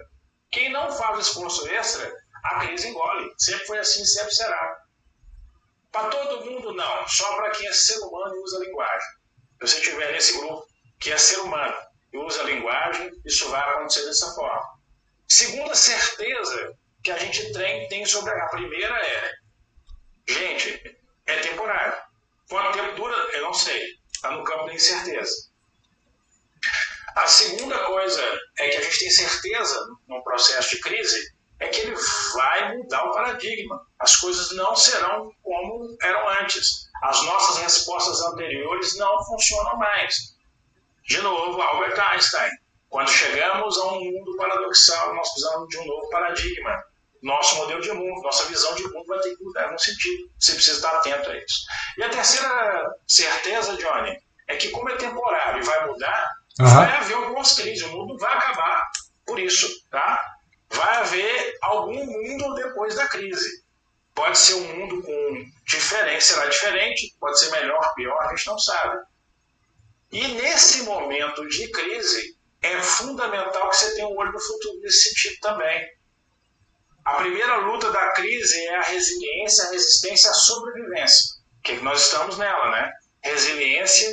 [0.51, 3.33] Quem não faz esforço extra a crise engole.
[3.39, 4.85] Sempre foi assim, sempre será.
[5.91, 7.09] Para todo mundo, não.
[7.09, 9.09] Só para quem é ser humano e usa linguagem.
[9.61, 10.67] Se você estiver nesse grupo
[11.01, 11.75] que é ser humano
[12.13, 14.75] e usa linguagem, isso vai acontecer dessa forma.
[15.29, 19.33] Segunda certeza que a gente tem, tem sobre a primeira é:
[20.29, 21.97] gente, é temporário.
[22.49, 23.17] Quanto tempo dura?
[23.33, 23.83] Eu não sei.
[24.13, 25.51] Está no campo da incerteza.
[27.17, 28.23] A segunda coisa
[28.59, 29.79] é que a gente tem certeza,
[30.09, 31.34] num processo de crise,
[31.65, 31.97] é que ele
[32.35, 33.81] vai mudar o paradigma.
[33.99, 36.89] As coisas não serão como eram antes.
[37.03, 40.35] As nossas respostas anteriores não funcionam mais.
[41.07, 42.51] De novo, Albert Einstein.
[42.89, 46.85] Quando chegamos a um mundo paradoxal, nós precisamos de um novo paradigma.
[47.23, 50.31] Nosso modelo de mundo, nossa visão de mundo vai ter que mudar no sentido.
[50.39, 51.65] Você precisa estar atento a isso.
[51.97, 56.67] E a terceira certeza, Johnny, é que como é temporário e vai mudar, uhum.
[56.67, 57.83] vai haver algumas crises.
[57.85, 58.91] O mundo vai acabar
[59.27, 60.34] por isso, tá?
[60.75, 63.65] Vai haver algum mundo depois da crise.
[64.13, 68.59] Pode ser um mundo com diferença, será diferente, pode ser melhor, pior, a gente não
[68.59, 69.05] sabe.
[70.11, 75.11] E nesse momento de crise, é fundamental que você tenha um olho no futuro nesse
[75.11, 75.89] sentido também.
[77.05, 81.37] A primeira luta da crise é a resiliência, a resistência, a sobrevivência.
[81.63, 82.93] Que é que nós estamos nela, né?
[83.23, 84.11] Resiliência,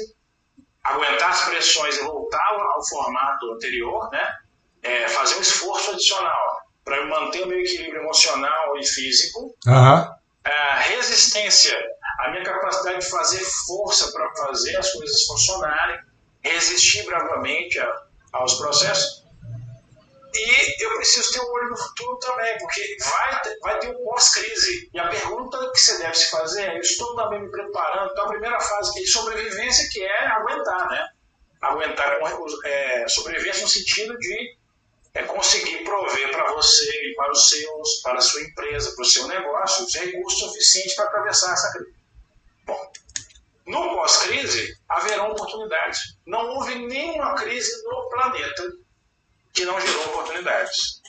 [0.83, 4.37] aguentar as pressões e voltar ao formato anterior, né?
[4.83, 6.50] É, fazer um esforço adicional
[6.83, 9.55] para manter o meu equilíbrio emocional e físico.
[9.67, 10.21] Uhum.
[10.43, 11.77] A resistência,
[12.19, 15.99] a minha capacidade de fazer força para fazer as coisas funcionarem,
[16.41, 18.01] resistir bravamente a,
[18.33, 19.21] aos processos.
[20.33, 24.89] E eu preciso ter um olho no futuro também, porque vai, vai ter um pós-crise.
[24.93, 28.23] E a pergunta que você deve se fazer é: eu estou também me preparando para
[28.23, 31.09] a primeira fase de sobrevivência, que é aguentar, né?
[31.61, 34.57] Aguentar com é, sobrevivência no sentido de
[35.13, 39.05] é conseguir prover para você e para os seus, para a sua empresa, para o
[39.05, 41.95] seu negócio, os recursos suficientes para atravessar essa crise.
[42.65, 42.91] Bom,
[43.65, 46.17] no pós-crise haverão oportunidades.
[46.25, 48.71] Não houve nenhuma crise no planeta
[49.53, 51.01] que não gerou oportunidades.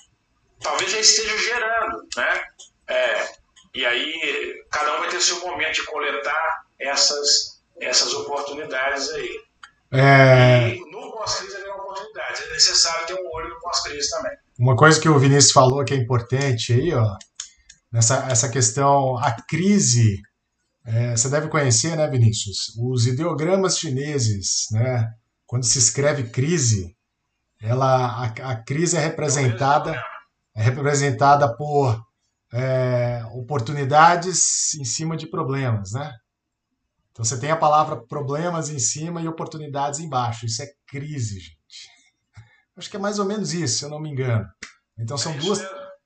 [0.60, 2.44] Talvez já esteja gerando, né?
[2.88, 3.34] É,
[3.74, 9.44] e aí cada um vai ter seu momento de coletar essas, essas oportunidades aí.
[9.92, 10.68] É...
[10.68, 11.56] E no pós-crise
[12.32, 12.40] oportunidades.
[12.40, 14.32] É necessário ter um olho no pós-crise também.
[14.58, 17.16] Uma coisa que o Vinícius falou que é importante aí, ó,
[17.92, 20.20] nessa essa questão, a crise,
[20.84, 22.74] é, você deve conhecer, né, Vinícius?
[22.78, 25.08] Os ideogramas chineses, né?
[25.46, 26.96] Quando se escreve crise,
[27.60, 29.94] ela, a, a crise é representada,
[30.56, 32.00] é representada por
[32.52, 36.12] é, oportunidades em cima de problemas, né?
[37.10, 40.46] Então você tem a palavra problemas em cima e oportunidades embaixo.
[40.46, 41.61] Isso é crise, gente.
[42.82, 44.44] Acho que é mais ou menos isso, se eu não me engano.
[44.98, 45.60] Então são é duas.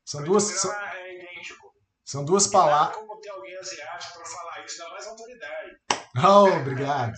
[0.04, 0.42] São duas.
[0.42, 1.72] São, é idêntico.
[2.04, 2.98] São duas palavras.
[2.98, 5.70] como ter alguém asiático para falar isso, dá mais autoridade.
[6.22, 7.14] Oh, obrigado.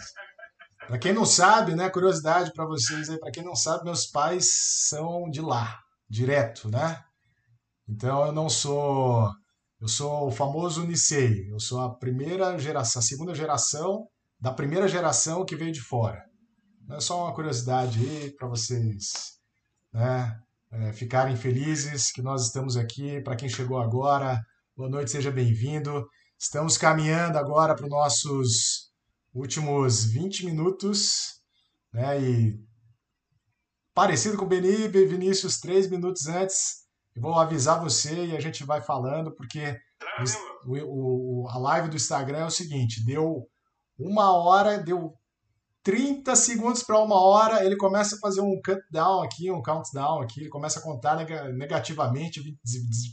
[0.87, 4.49] Para quem não sabe, né, curiosidade para vocês aí, para quem não sabe, meus pais
[4.89, 7.03] são de lá, direto, né?
[7.89, 9.29] Então eu não sou
[9.81, 14.07] eu sou o famoso Nisei, eu sou a primeira geração, a segunda geração
[14.39, 16.23] da primeira geração que veio de fora.
[16.93, 19.38] É só uma curiosidade aí para vocês
[19.99, 20.41] né,
[20.71, 23.21] é, ficarem felizes que nós estamos aqui.
[23.21, 24.41] Para quem chegou agora,
[24.77, 26.07] boa noite, seja bem-vindo.
[26.39, 28.93] Estamos caminhando agora para os nossos
[29.35, 31.41] últimos 20 minutos,
[31.93, 32.61] né, e
[33.93, 36.85] parecido com o Beni, Vinícius, três minutos antes,
[37.17, 39.77] eu vou avisar você e a gente vai falando, porque
[40.65, 43.49] o, o, a live do Instagram é o seguinte, deu
[43.99, 45.13] uma hora, deu
[45.83, 50.41] 30 segundos para uma hora, ele começa a fazer um countdown aqui, um countdown aqui,
[50.41, 51.17] ele começa a contar
[51.53, 52.43] negativamente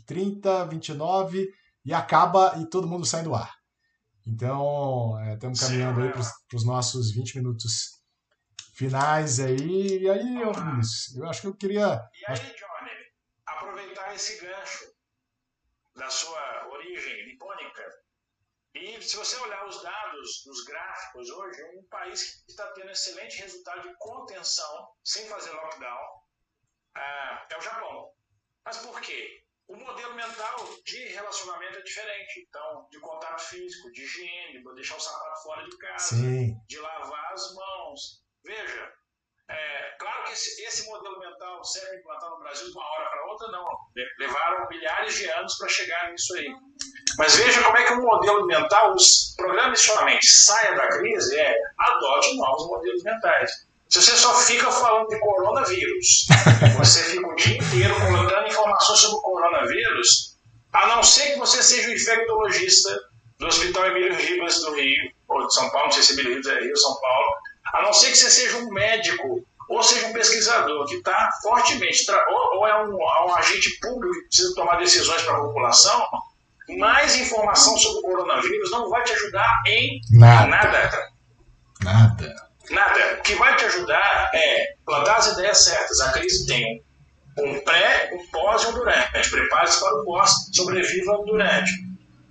[0.06, 1.48] 30, 29
[1.86, 3.54] e acaba e todo mundo sai do ar.
[4.28, 8.02] Então, é, estamos caminhando aí para os nossos 20 minutos
[8.74, 10.00] finais aí.
[10.02, 10.52] E aí, eu,
[11.18, 12.02] eu acho que eu queria.
[12.14, 12.92] E aí, Johnny,
[13.46, 14.86] aproveitar esse gancho
[15.96, 17.84] da sua origem nipônica
[18.76, 23.38] e se você olhar os dados dos gráficos hoje, um país que está tendo excelente
[23.38, 26.22] resultado de contenção, sem fazer lockdown,
[26.98, 28.12] ah, é o Japão.
[28.66, 29.44] Mas por quê?
[29.68, 32.46] O modelo mental de relacionamento é diferente.
[32.48, 36.56] Então, de contato físico, de higiene, deixar o sapato fora de casa, Sim.
[36.68, 38.24] de lavar as mãos.
[38.44, 38.94] Veja,
[39.48, 43.26] é, claro que esse, esse, modelo mental serve implantar no Brasil de uma hora para
[43.32, 43.66] outra, não.
[44.18, 46.48] Levaram milhares de anos para chegar nisso aí.
[47.18, 48.96] Mas veja como é que um modelo mental,
[49.38, 53.52] programa sua mente, saia da crise, é adote novos modelos mentais.
[53.88, 56.26] Se você só fica falando de coronavírus,
[56.76, 60.38] você fica o dia inteiro coletando informações sobre o coronavírus,
[60.74, 63.00] a não ser que você seja um infectologista
[63.38, 66.48] do Hospital Emílio Ribas do Rio, ou de São Paulo, não sei se Emílio Ribas
[66.48, 67.36] é Rio São Paulo,
[67.76, 72.06] a não ser que você seja um médico ou seja um pesquisador que está fortemente,
[72.30, 76.08] ou, ou é um, um, agente público que precisa tomar decisões para a população,
[76.78, 80.48] mais informação sobre o coronavírus não vai te ajudar em nada.
[80.48, 81.10] Nada.
[81.82, 82.36] Nada.
[82.70, 83.18] nada.
[83.20, 86.00] O que vai te ajudar é plantar as ideias certas.
[86.02, 86.84] A crise tem
[87.38, 89.30] Um pré, um pós e um durante.
[89.30, 91.72] Prepare-se para o pós, sobreviva ao durante.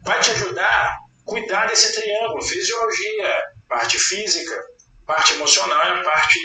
[0.02, 4.73] Vai te ajudar a cuidar desse triângulo, fisiologia, parte física,
[5.06, 6.38] parte emocional e a parte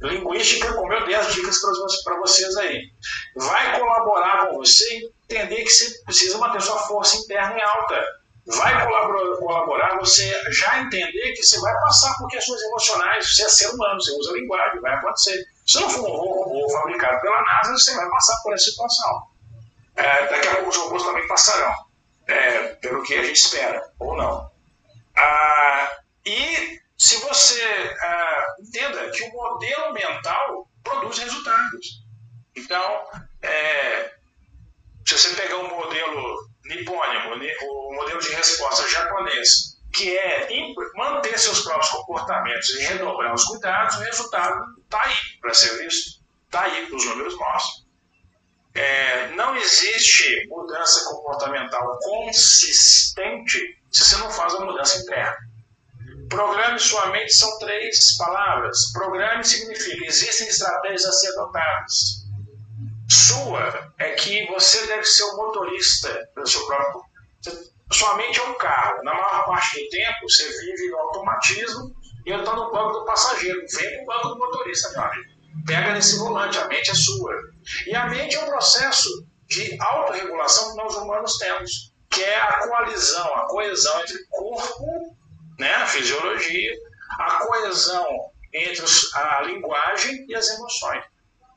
[0.00, 1.58] linguística, como eu dei as dicas
[2.04, 2.90] para vocês aí.
[3.36, 8.02] Vai colaborar com você entender que você precisa manter sua força interna em alta.
[8.46, 13.48] Vai colaborar, colaborar você já entender que você vai passar por questões emocionais, você é
[13.48, 15.46] ser humano, você usa linguagem, vai acontecer.
[15.66, 19.22] Se não for um robô fabricado pela NASA, você vai passar por essa situação.
[19.96, 21.72] É, daqui a pouco os robôs também passarão,
[22.26, 24.50] é, pelo que a gente espera, ou não.
[25.16, 25.96] Ah,
[26.26, 27.62] e se você
[28.00, 32.04] ah, entenda que o modelo mental produz resultados.
[32.56, 33.04] Então,
[33.42, 34.14] é,
[35.06, 40.48] se você pegar o modelo nipônico, o modelo de resposta japonês, que é
[40.96, 46.20] manter seus próprios comportamentos e redobrar os cuidados, o resultado está aí para ser visto,
[46.46, 47.84] está aí, os números mostram.
[48.74, 55.36] É, não existe mudança comportamental consistente se você não faz uma mudança interna.
[56.34, 58.90] Programe sua mente são três palavras.
[58.92, 62.24] Programe significa existem estratégias a ser adotadas.
[63.08, 67.02] Sua é que você deve ser o motorista do seu próprio.
[67.92, 69.04] Sua mente é um carro.
[69.04, 71.94] Na maior parte do tempo, você vive no automatismo
[72.26, 73.64] e eu estou no banco do passageiro.
[73.72, 75.30] Vem no banco do motorista, meu amigo.
[75.64, 77.32] Pega nesse volante, a mente é sua.
[77.86, 79.08] E a mente é um processo
[79.46, 85.16] de autorregulação que nós humanos temos, que é a coalizão, a coesão entre corpo
[85.58, 86.72] né, a fisiologia,
[87.18, 88.84] a coesão entre
[89.14, 91.04] a linguagem e as emoções.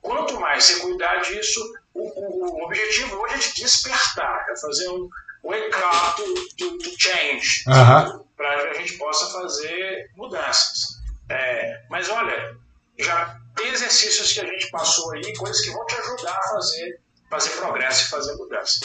[0.01, 1.61] Quanto mais você cuidar disso,
[1.93, 5.09] o, o, objetivo hoje é de despertar, é fazer um
[5.43, 6.21] wake up
[6.57, 8.25] to, to, change, uhum.
[8.35, 10.97] para que a gente possa fazer mudanças.
[11.29, 12.55] É, mas olha,
[12.97, 16.99] já tem exercícios que a gente passou aí, coisas que vão te ajudar a fazer,
[17.29, 18.79] fazer progresso e fazer mudança.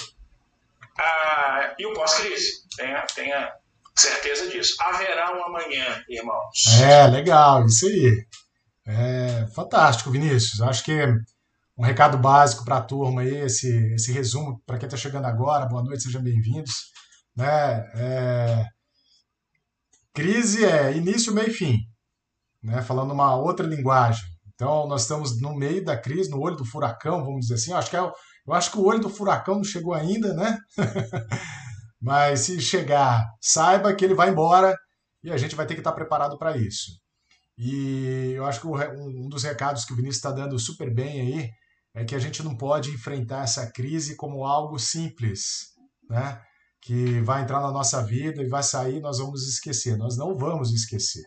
[0.99, 3.55] Ah, e o pós-crise, tenha, tenha
[4.01, 4.75] certeza disso.
[4.81, 6.81] Haverá um amanhã, irmãos.
[6.81, 8.27] É, legal, isso aí.
[8.87, 10.61] É fantástico, Vinícius.
[10.61, 11.07] Acho que
[11.77, 15.67] um recado básico para a turma aí, esse, esse resumo para quem está chegando agora.
[15.67, 16.73] Boa noite, sejam bem-vindos.
[17.37, 17.91] Né?
[17.95, 18.65] É...
[20.15, 21.79] Crise é início, meio e fim.
[22.63, 22.83] Né?
[22.83, 24.25] Falando uma outra linguagem.
[24.55, 27.73] Então, nós estamos no meio da crise, no olho do furacão, vamos dizer assim.
[27.73, 30.59] Eu acho que, é, eu acho que o olho do furacão não chegou ainda, né?
[32.03, 34.77] Mas se chegar, saiba que ele vai embora
[35.23, 37.01] e a gente vai ter que estar preparado para isso.
[37.57, 41.51] E eu acho que um dos recados que o Vinícius está dando super bem aí
[41.95, 45.75] é que a gente não pode enfrentar essa crise como algo simples,
[46.11, 46.43] né?
[46.81, 49.97] Que vai entrar na nossa vida e vai sair, nós vamos esquecer.
[49.97, 51.23] Nós não vamos esquecer.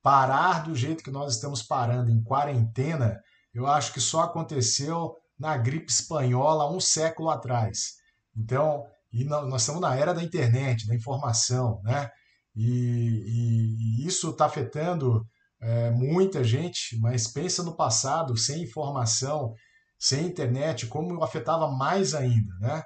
[0.00, 3.18] Parar do jeito que nós estamos parando em quarentena,
[3.52, 7.94] eu acho que só aconteceu na gripe espanhola um século atrás.
[8.36, 12.10] Então, e nós estamos na era da internet, da informação, né?
[12.56, 15.24] E, e, e isso está afetando
[15.60, 19.54] é, muita gente, mas pensa no passado, sem informação,
[19.98, 22.82] sem internet, como afetava mais ainda, né?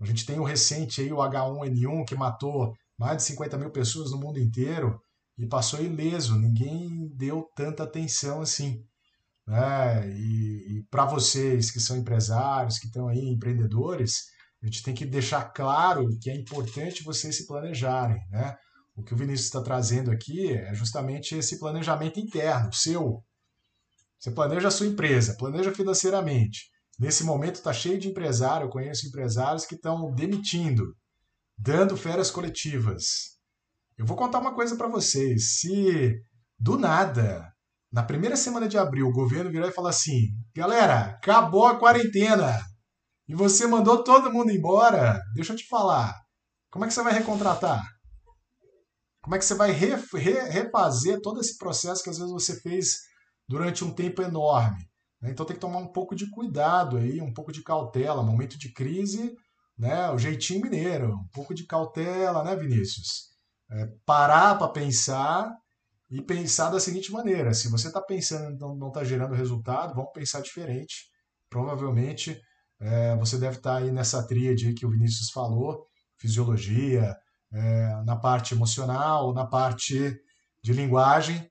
[0.00, 4.12] A gente tem o recente aí, o H1N1, que matou mais de 50 mil pessoas
[4.12, 5.00] no mundo inteiro
[5.36, 8.84] e passou ileso, ninguém deu tanta atenção assim.
[9.46, 10.08] Né?
[10.10, 14.26] E, e para vocês que são empresários, que estão aí, empreendedores,
[14.62, 18.56] a gente tem que deixar claro que é importante vocês se planejarem, né?
[18.94, 23.24] O que o Vinícius está trazendo aqui é justamente esse planejamento interno, seu.
[24.18, 26.70] Você planeja a sua empresa, planeja financeiramente.
[26.98, 30.94] Nesse momento está cheio de empresário, eu conheço empresários que estão demitindo,
[31.58, 33.32] dando férias coletivas.
[33.98, 35.58] Eu vou contar uma coisa para vocês.
[35.58, 36.22] Se
[36.58, 37.50] do nada,
[37.90, 42.56] na primeira semana de abril, o governo virar e falar assim: galera, acabou a quarentena,
[43.28, 46.20] e você mandou todo mundo embora, deixa eu te falar,
[46.70, 47.82] como é que você vai recontratar?
[49.22, 52.60] Como é que você vai re, re, refazer todo esse processo que às vezes você
[52.60, 52.98] fez
[53.48, 54.84] durante um tempo enorme?
[55.20, 55.30] Né?
[55.30, 58.72] Então tem que tomar um pouco de cuidado aí, um pouco de cautela, momento de
[58.72, 59.32] crise,
[59.78, 60.10] né?
[60.10, 63.30] O jeitinho mineiro, um pouco de cautela, né, Vinícius?
[63.70, 65.50] É, parar para pensar
[66.10, 70.12] e pensar da seguinte maneira: se você está pensando e não está gerando resultado, vamos
[70.12, 71.10] pensar diferente.
[71.48, 72.40] Provavelmente
[72.82, 75.86] é, você deve estar aí nessa tríade que o Vinícius falou,
[76.18, 77.16] fisiologia,
[77.52, 80.20] é, na parte emocional, na parte
[80.62, 81.48] de linguagem,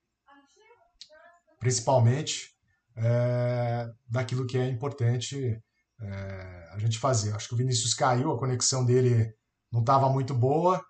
[1.58, 2.50] principalmente
[2.98, 5.58] é, daquilo que é importante
[6.02, 7.34] é, a gente fazer.
[7.34, 9.34] Acho que o Vinícius caiu, a conexão dele
[9.72, 10.84] não estava muito boa.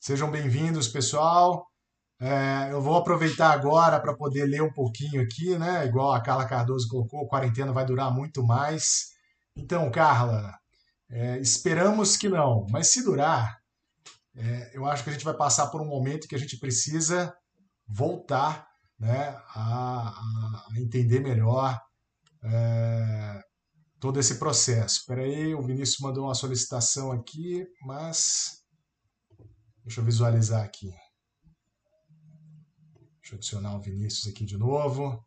[0.00, 1.66] Sejam bem-vindos, pessoal.
[2.18, 5.84] É, eu vou aproveitar agora para poder ler um pouquinho aqui, né?
[5.84, 9.11] Igual a Carla Cardoso colocou, a quarentena vai durar muito mais.
[9.56, 10.58] Então, Carla,
[11.10, 13.60] é, esperamos que não, mas se durar,
[14.34, 17.34] é, eu acho que a gente vai passar por um momento que a gente precisa
[17.86, 18.66] voltar
[18.98, 21.78] né, a, a entender melhor
[22.42, 23.42] é,
[24.00, 25.00] todo esse processo.
[25.00, 28.64] Espera aí, o Vinícius mandou uma solicitação aqui, mas
[29.84, 30.90] deixa eu visualizar aqui.
[33.20, 35.24] Deixa eu adicionar o Vinícius aqui de novo.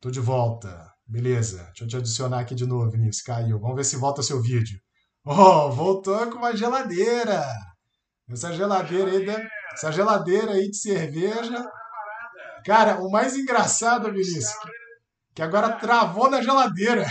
[0.00, 0.92] Tô de volta.
[1.10, 1.64] Beleza.
[1.64, 3.24] Deixa eu te adicionar aqui de novo, Vinícius.
[3.24, 3.58] Caiu.
[3.58, 4.80] Vamos ver se volta seu vídeo.
[5.24, 7.44] Oh, voltou com uma geladeira.
[8.30, 9.48] Essa geladeira aí, de...
[9.72, 11.68] essa geladeira aí de cerveja.
[12.64, 14.54] Cara, o mais engraçado, Vinícius,
[15.34, 17.04] que agora travou na geladeira.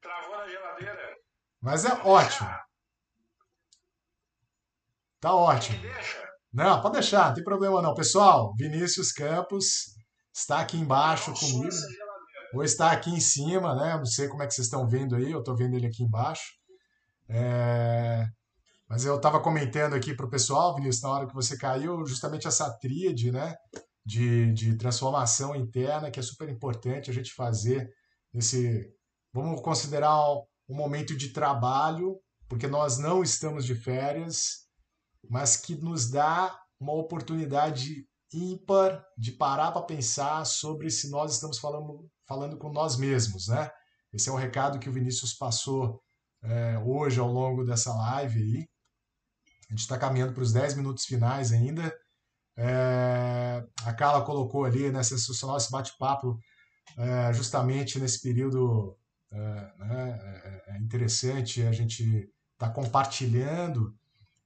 [0.00, 1.16] Travou na geladeira.
[1.60, 2.48] Mas é ótimo.
[5.20, 5.78] Tá ótimo.
[6.50, 7.92] Não, pode deixar, não tem problema não.
[7.92, 9.94] Pessoal, Vinícius Campos
[10.32, 11.68] está aqui embaixo comigo.
[12.54, 13.96] Ou está aqui em cima, né?
[13.96, 16.52] Não sei como é que vocês estão vendo aí, eu estou vendo ele aqui embaixo.
[17.28, 18.26] É...
[18.88, 22.46] Mas eu estava comentando aqui para o pessoal, Vinícius, na hora que você caiu, justamente
[22.46, 23.54] essa tríade, né?
[24.06, 27.90] De, de transformação interna, que é super importante a gente fazer
[28.32, 28.88] nesse.
[29.32, 30.20] Vamos considerar
[30.68, 34.66] um momento de trabalho, porque nós não estamos de férias,
[35.28, 41.58] mas que nos dá uma oportunidade ímpar de parar para pensar sobre se nós estamos
[41.58, 43.70] falando, falando com nós mesmos, né?
[44.12, 46.00] Esse é o recado que o Vinícius passou
[46.42, 48.68] é, hoje ao longo dessa live aí.
[49.68, 51.92] A gente está caminhando para os 10 minutos finais ainda.
[52.56, 56.38] É, a Carla colocou ali, né, sensacional esse bate-papo,
[56.96, 58.96] é, justamente nesse período
[59.32, 63.92] é, né, é, é interessante a gente está compartilhando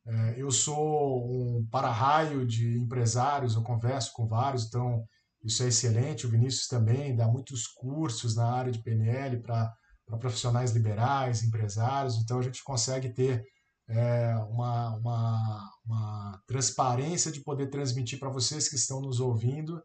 [0.09, 5.05] é, eu sou um para-raio de empresários, eu converso com vários, então
[5.43, 6.27] isso é excelente.
[6.27, 9.73] O Vinícius também dá muitos cursos na área de PNL para
[10.19, 13.45] profissionais liberais, empresários, então a gente consegue ter
[13.89, 19.83] é, uma, uma, uma, transparência de poder transmitir para vocês que estão nos ouvindo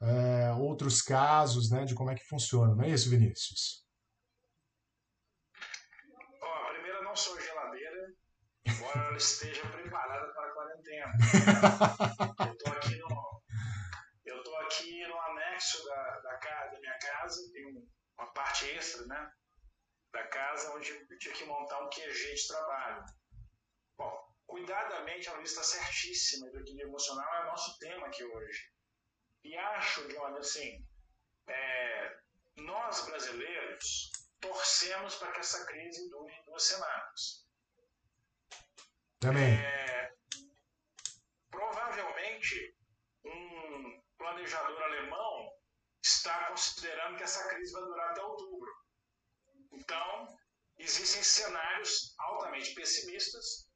[0.00, 2.74] é, outros casos né, de como é que funciona.
[2.74, 3.84] Não é isso, Vinícius?
[6.42, 7.38] Ó, primeiro, eu não sou
[8.68, 11.12] embora ela esteja preparada para a quarentena.
[12.46, 13.42] eu estou aqui no,
[14.26, 15.18] eu tô aqui no
[15.58, 19.32] anexo da, da, casa, da minha casa, tem uma parte extra, né?
[20.12, 23.04] Da casa onde eu tinha que montar um QG de trabalho.
[23.96, 28.72] Bom, cuidadamente a Luísa está certíssima, do equilíbrio emocional é o nosso tema aqui hoje.
[29.44, 30.86] E acho, John, assim,
[31.48, 32.18] é,
[32.56, 37.46] nós brasileiros torcemos para que essa crise dure duas semanas.
[39.20, 39.54] Também.
[39.54, 40.14] É,
[41.50, 42.76] provavelmente,
[43.24, 45.58] um planejador alemão
[46.02, 48.72] está considerando que essa crise vai durar até outubro.
[49.72, 50.38] Então,
[50.78, 53.68] existem cenários altamente pessimistas.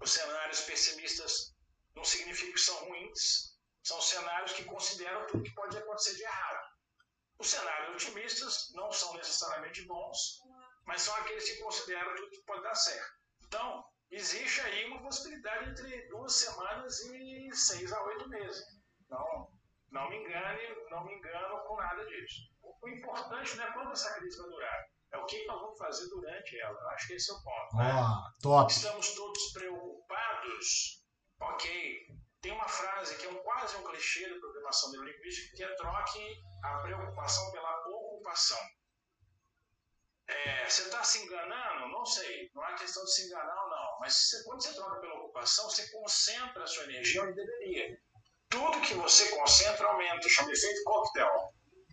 [0.00, 1.54] Os cenários pessimistas
[1.94, 6.66] não significam que são ruins, são cenários que consideram tudo que pode acontecer de errado.
[7.38, 10.40] Os cenários otimistas não são necessariamente bons,
[10.84, 13.12] mas são aqueles que consideram tudo que pode dar certo.
[13.42, 18.64] Então, existe aí uma possibilidade entre duas semanas e seis a oito meses.
[19.08, 19.55] Não,
[19.90, 22.42] não me engane, não me engano com nada disso.
[22.62, 26.08] O importante não é quando essa crise vai durar, é o que nós vamos fazer
[26.08, 26.78] durante ela.
[26.78, 27.76] Eu acho que esse é o ponto.
[27.76, 27.92] Né?
[28.42, 28.72] top.
[28.72, 31.04] Estamos todos preocupados.
[31.40, 32.06] Ok.
[32.40, 36.42] Tem uma frase que é um, quase um clichê da programação neurolinguística que é troque
[36.62, 38.58] a preocupação pela ocupação.
[40.28, 41.88] É, você está se enganando?
[41.88, 42.50] Não sei.
[42.54, 43.98] Não é questão de se enganar ou não.
[44.00, 48.00] Mas você, quando você troca pela ocupação, você concentra a sua energia onde deveria.
[48.48, 50.28] Tudo que você concentra aumenta.
[50.28, 51.30] Chama efeito coquetel.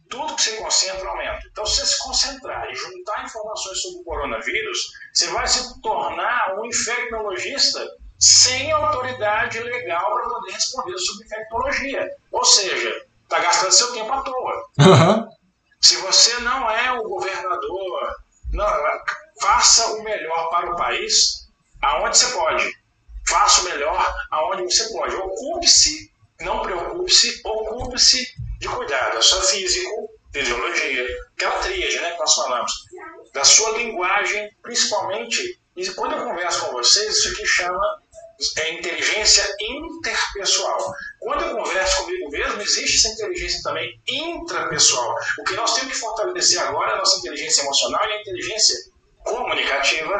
[0.09, 1.39] Tudo que você concentra aumenta.
[1.51, 4.77] Então, se você se concentrar e juntar informações sobre o coronavírus,
[5.13, 7.85] você vai se tornar um infectologista
[8.19, 12.09] sem autoridade legal para poder responder sobre infectologia.
[12.31, 14.69] Ou seja, está gastando seu tempo à toa.
[14.79, 15.29] Uhum.
[15.81, 18.23] Se você não é o governador
[18.53, 18.67] não,
[19.41, 21.49] faça o melhor para o país
[21.81, 22.71] aonde você pode.
[23.27, 25.15] Faça o melhor aonde você pode.
[25.15, 26.12] Ocupe-se,
[26.43, 28.25] não preocupe-se, ocupe-se
[28.59, 32.71] de cuidar da sua físico, fisiologia, aquela tríade né, que nós falamos,
[33.33, 35.59] da sua linguagem, principalmente.
[35.75, 38.03] E quando eu converso com vocês, isso aqui chama
[38.57, 40.93] é inteligência interpessoal.
[41.19, 45.15] Quando eu converso comigo mesmo, existe essa inteligência também intrapessoal.
[45.39, 48.75] O que nós temos que fortalecer agora é a nossa inteligência emocional e a inteligência
[49.23, 50.19] comunicativa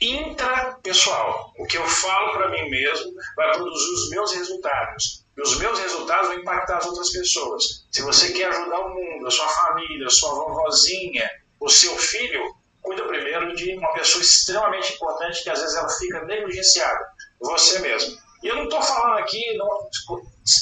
[0.00, 1.52] intrapessoal.
[1.58, 5.23] O que eu falo para mim mesmo vai produzir os meus resultados.
[5.36, 7.86] E os meus resultados vão impactar as outras pessoas.
[7.90, 11.28] Se você quer ajudar o mundo, a sua família, a sua vovozinha,
[11.60, 16.24] o seu filho, cuida primeiro de uma pessoa extremamente importante que às vezes ela fica
[16.24, 17.00] negligenciada,
[17.40, 18.16] você mesmo.
[18.42, 19.66] E eu não estou falando aqui, não,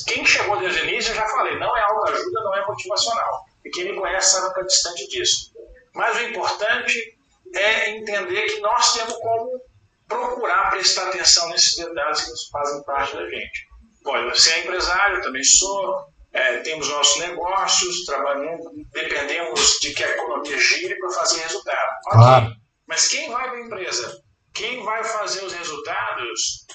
[0.07, 3.45] quem chegou desde o início, eu já falei, não é autoajuda, não é motivacional.
[3.65, 5.53] E quem me conhece sabe que é distante disso.
[5.95, 7.19] Mas o importante
[7.55, 9.61] é entender que nós temos como
[10.09, 13.72] procurar prestar atenção nesses detalhes que fazem parte da gente.
[14.03, 20.03] Pode, você é empresário, eu também sou, é, temos nossos negócios, trabalhamos, dependemos de que
[20.03, 21.91] a economia gire para fazer resultado.
[22.11, 22.53] Claro.
[22.87, 24.23] Mas quem vai para a empresa?
[24.53, 26.67] Quem vai fazer os resultados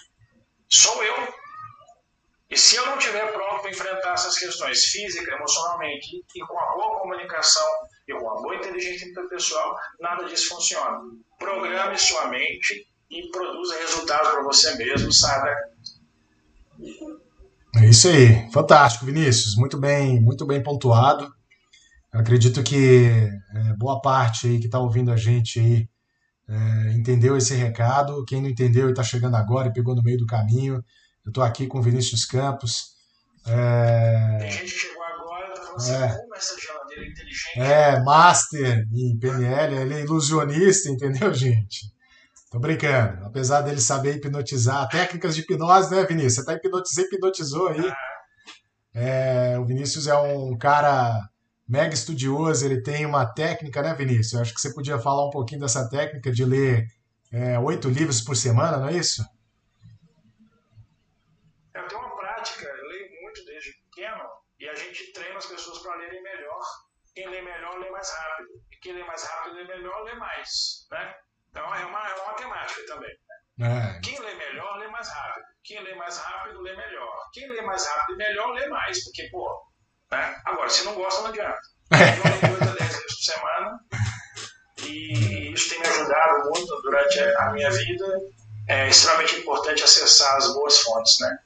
[0.69, 1.33] sou eu.
[2.49, 6.73] E se eu não estiver pronto para enfrentar essas questões física, emocionalmente e com a
[6.73, 7.67] boa comunicação
[8.07, 10.97] e com a boa inteligência interpessoal, nada disso funciona.
[11.37, 15.51] Programe sua mente e produza resultados para você mesmo, sabe?
[17.79, 21.31] É isso aí, fantástico, Vinícius, muito bem, muito bem pontuado.
[22.11, 23.07] Eu acredito que
[23.53, 25.89] é, boa parte aí que está ouvindo a gente aí
[26.49, 28.25] é, entendeu esse recado.
[28.25, 30.83] Quem não entendeu e está chegando agora e pegou no meio do caminho,
[31.23, 32.95] eu estou aqui com o Vinícius Campos.
[33.45, 34.37] É...
[34.39, 37.59] Tem gente que chegou agora está falando assim, é, como essa geladeira é inteligente.
[37.59, 41.93] É, master em PNL, ele é ilusionista, entendeu, gente?
[42.49, 43.25] Tô brincando.
[43.25, 46.35] Apesar dele saber hipnotizar, técnicas de hipnose, né, Vinícius?
[46.35, 47.93] Você tá hipnotizou, hipnotizou aí.
[48.93, 51.29] É, o Vinícius é um cara
[51.67, 54.33] mega estudioso, ele tem uma técnica, né, Vinícius?
[54.33, 56.87] Eu acho que você podia falar um pouquinho dessa técnica de ler
[57.31, 59.21] é, oito livros por semana, não é isso?
[61.75, 64.23] Eu tenho uma prática, eu leio muito desde pequeno
[64.57, 66.61] e a gente treina as pessoas para lerem melhor.
[67.13, 68.49] Quem lê melhor, lê mais rápido.
[68.71, 71.13] E quem lê mais rápido, lê melhor, lê mais, né?
[71.57, 73.09] Então é uma, é uma matemática também.
[73.59, 73.99] É.
[74.01, 75.45] Quem lê melhor, lê mais rápido.
[75.63, 77.23] Quem lê mais rápido, lê melhor.
[77.33, 79.03] Quem lê mais rápido e melhor, lê mais.
[79.03, 79.49] Porque, pô,
[80.11, 80.39] né?
[80.45, 81.59] agora, se não gosta, não adianta.
[81.91, 83.79] Eu leio 8 a 10 vezes por semana.
[84.83, 88.05] E isso tem me ajudado muito durante a minha vida.
[88.69, 91.39] É extremamente importante acessar as boas fontes, né?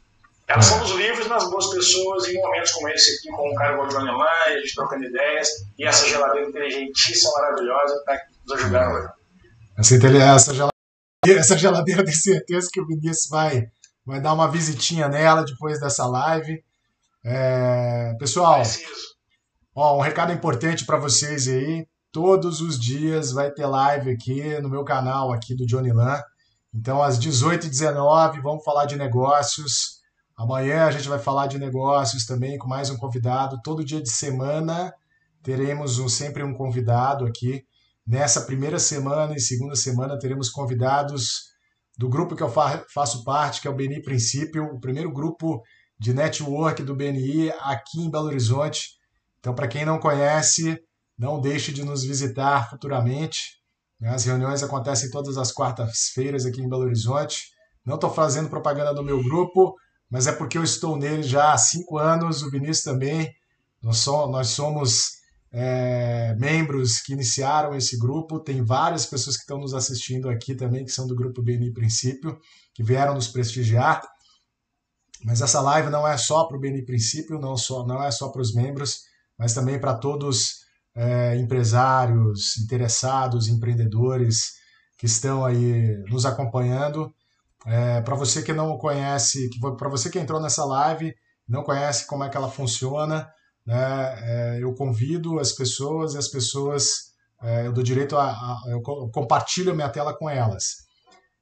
[0.48, 3.82] Elas são os livros nas boas pessoas em momentos como esse aqui, com um cara
[3.82, 5.48] o Johnny a gente trocando ideias,
[5.80, 9.21] e essa geladeira inteligentíssima, maravilhosa, está nos ajudando hoje.
[9.82, 10.72] Essa, essa, geladeira,
[11.40, 13.68] essa geladeira certeza que o Vinícius vai,
[14.06, 16.64] vai dar uma visitinha nela depois dessa live.
[17.24, 18.62] É, pessoal,
[19.76, 21.88] ó, um recado importante para vocês aí.
[22.12, 26.22] Todos os dias vai ter live aqui no meu canal aqui do Johnny Lan.
[26.74, 30.02] Então, às 18h19, vamos falar de negócios.
[30.38, 33.60] Amanhã a gente vai falar de negócios também com mais um convidado.
[33.64, 34.94] Todo dia de semana
[35.42, 37.66] teremos um, sempre um convidado aqui.
[38.06, 41.52] Nessa primeira semana e segunda semana teremos convidados
[41.98, 45.62] do grupo que eu fa faço parte, que é o BNI Princípio, o primeiro grupo
[46.00, 48.90] de network do BNI aqui em Belo Horizonte.
[49.40, 50.80] Então, para quem não conhece,
[51.18, 53.40] não deixe de nos visitar futuramente.
[54.04, 57.44] As reuniões acontecem todas as quartas-feiras aqui em Belo Horizonte.
[57.86, 59.76] Não estou fazendo propaganda do meu grupo,
[60.10, 63.32] mas é porque eu estou nele já há cinco anos, o Vinícius também.
[63.82, 64.00] Nós
[64.48, 65.21] somos
[65.52, 68.40] é, membros que iniciaram esse grupo.
[68.40, 72.40] Tem várias pessoas que estão nos assistindo aqui também, que são do grupo BNI Princípio,
[72.74, 74.02] que vieram nos prestigiar.
[75.24, 78.30] Mas essa live não é só para o BNI Princípio, não, só, não é só
[78.30, 79.02] para os membros,
[79.38, 80.62] mas também para todos
[80.96, 84.54] é, empresários, interessados, empreendedores
[84.98, 87.14] que estão aí nos acompanhando.
[87.66, 91.14] É, para você que não conhece, para você que entrou nessa live,
[91.48, 93.30] não conhece como é que ela funciona,
[93.66, 98.64] né, é, eu convido as pessoas e as pessoas, é, eu dou direito a, a,
[98.68, 100.90] eu compartilho a minha tela com elas.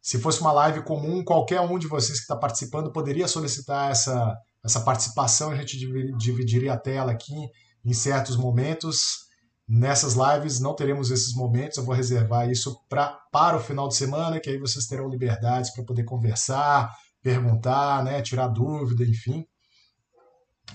[0.02, 4.36] Se fosse uma live comum, qualquer um de vocês que está participando poderia solicitar essa,
[4.64, 5.78] essa participação, a gente
[6.18, 7.50] dividiria a tela aqui
[7.84, 9.28] em certos momentos.
[9.68, 13.96] Nessas lives não teremos esses momentos, eu vou reservar isso pra, para o final de
[13.96, 16.90] semana, que aí vocês terão liberdades para poder conversar,
[17.22, 19.46] perguntar, né, tirar dúvida, enfim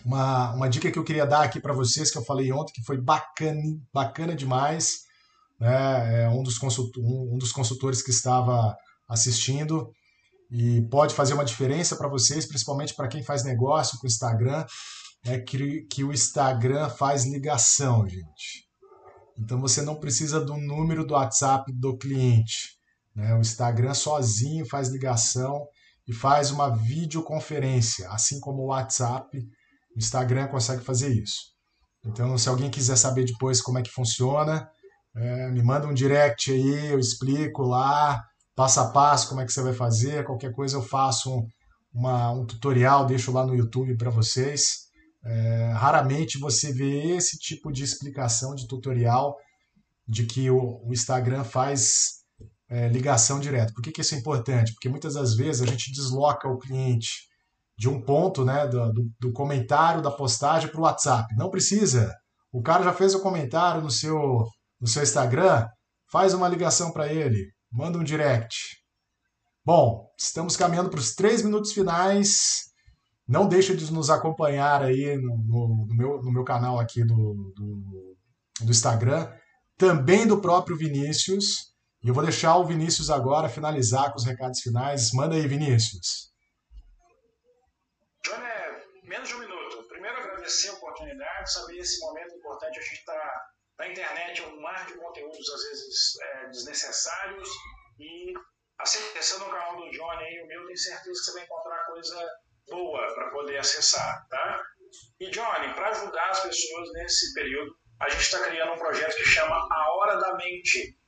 [0.05, 2.85] uma, uma dica que eu queria dar aqui para vocês, que eu falei ontem, que
[2.85, 3.61] foi bacana,
[3.93, 5.05] bacana demais.
[5.59, 6.25] Né?
[6.25, 6.61] É um, dos
[6.99, 8.77] um, um dos consultores que estava
[9.09, 9.91] assistindo
[10.51, 14.65] e pode fazer uma diferença para vocês, principalmente para quem faz negócio com o Instagram,
[15.25, 18.69] é que, que o Instagram faz ligação, gente.
[19.39, 22.79] Então você não precisa do número do WhatsApp do cliente.
[23.17, 23.35] Né?
[23.35, 25.67] O Instagram sozinho faz ligação
[26.07, 29.27] e faz uma videoconferência, assim como o WhatsApp
[29.95, 31.55] o Instagram consegue fazer isso.
[32.05, 34.69] Então, se alguém quiser saber depois como é que funciona,
[35.17, 38.23] é, me manda um direct aí, eu explico lá,
[38.55, 40.25] passo a passo, como é que você vai fazer.
[40.25, 41.47] Qualquer coisa eu faço um,
[41.93, 44.85] uma, um tutorial, deixo lá no YouTube para vocês.
[45.25, 49.37] É, raramente você vê esse tipo de explicação de tutorial
[50.07, 52.25] de que o, o Instagram faz
[52.69, 53.73] é, ligação direta.
[53.73, 54.73] Por que, que isso é importante?
[54.75, 57.29] Porque muitas das vezes a gente desloca o cliente
[57.77, 61.35] de um ponto, né, do, do comentário da postagem para o WhatsApp.
[61.37, 62.15] Não precisa.
[62.53, 64.45] O cara já fez o comentário no seu,
[64.81, 65.67] no seu Instagram,
[66.11, 68.57] faz uma ligação para ele, manda um direct.
[69.65, 72.65] Bom, estamos caminhando para os três minutos finais.
[73.27, 77.53] Não deixe de nos acompanhar aí no, no, no meu, no meu canal aqui do,
[77.57, 78.17] do,
[78.61, 79.27] do Instagram,
[79.79, 81.73] também do próprio Vinícius.
[82.03, 85.11] E eu vou deixar o Vinícius agora finalizar com os recados finais.
[85.13, 86.34] Manda aí, Vinícius.
[88.25, 89.83] Johnny, menos de um minuto.
[89.89, 92.79] Primeiro, agradecer a oportunidade, saber esse momento importante.
[92.79, 93.47] A gente está
[93.79, 97.49] na internet, um mar de conteúdos, às vezes, é, desnecessários.
[97.99, 98.33] E
[98.79, 102.29] acessando o canal do Johnny e o meu, tenho certeza que você vai encontrar coisa
[102.69, 104.63] boa para poder acessar, tá?
[105.21, 109.25] E Johnny, para ajudar as pessoas nesse período, a gente está criando um projeto que
[109.25, 110.99] chama A Hora da Mente.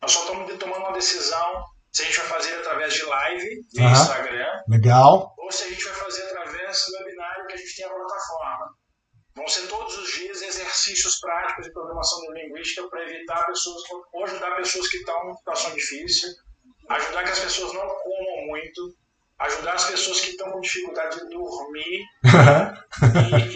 [0.00, 3.84] Nós só estamos tomando uma decisão se a gente vai fazer através de live no
[3.84, 3.92] uhum.
[3.92, 4.62] Instagram.
[4.68, 5.34] Legal.
[5.38, 6.43] Ou se a gente vai fazer através
[6.86, 8.74] do webinário que a gente tem a plataforma.
[9.36, 14.56] Vão ser todos os dias exercícios práticos de programação linguística para evitar pessoas, ou ajudar
[14.56, 16.28] pessoas que estão em situação difícil,
[16.88, 18.96] ajudar que as pessoas não comam muito,
[19.40, 22.04] ajudar as pessoas que estão com dificuldade de dormir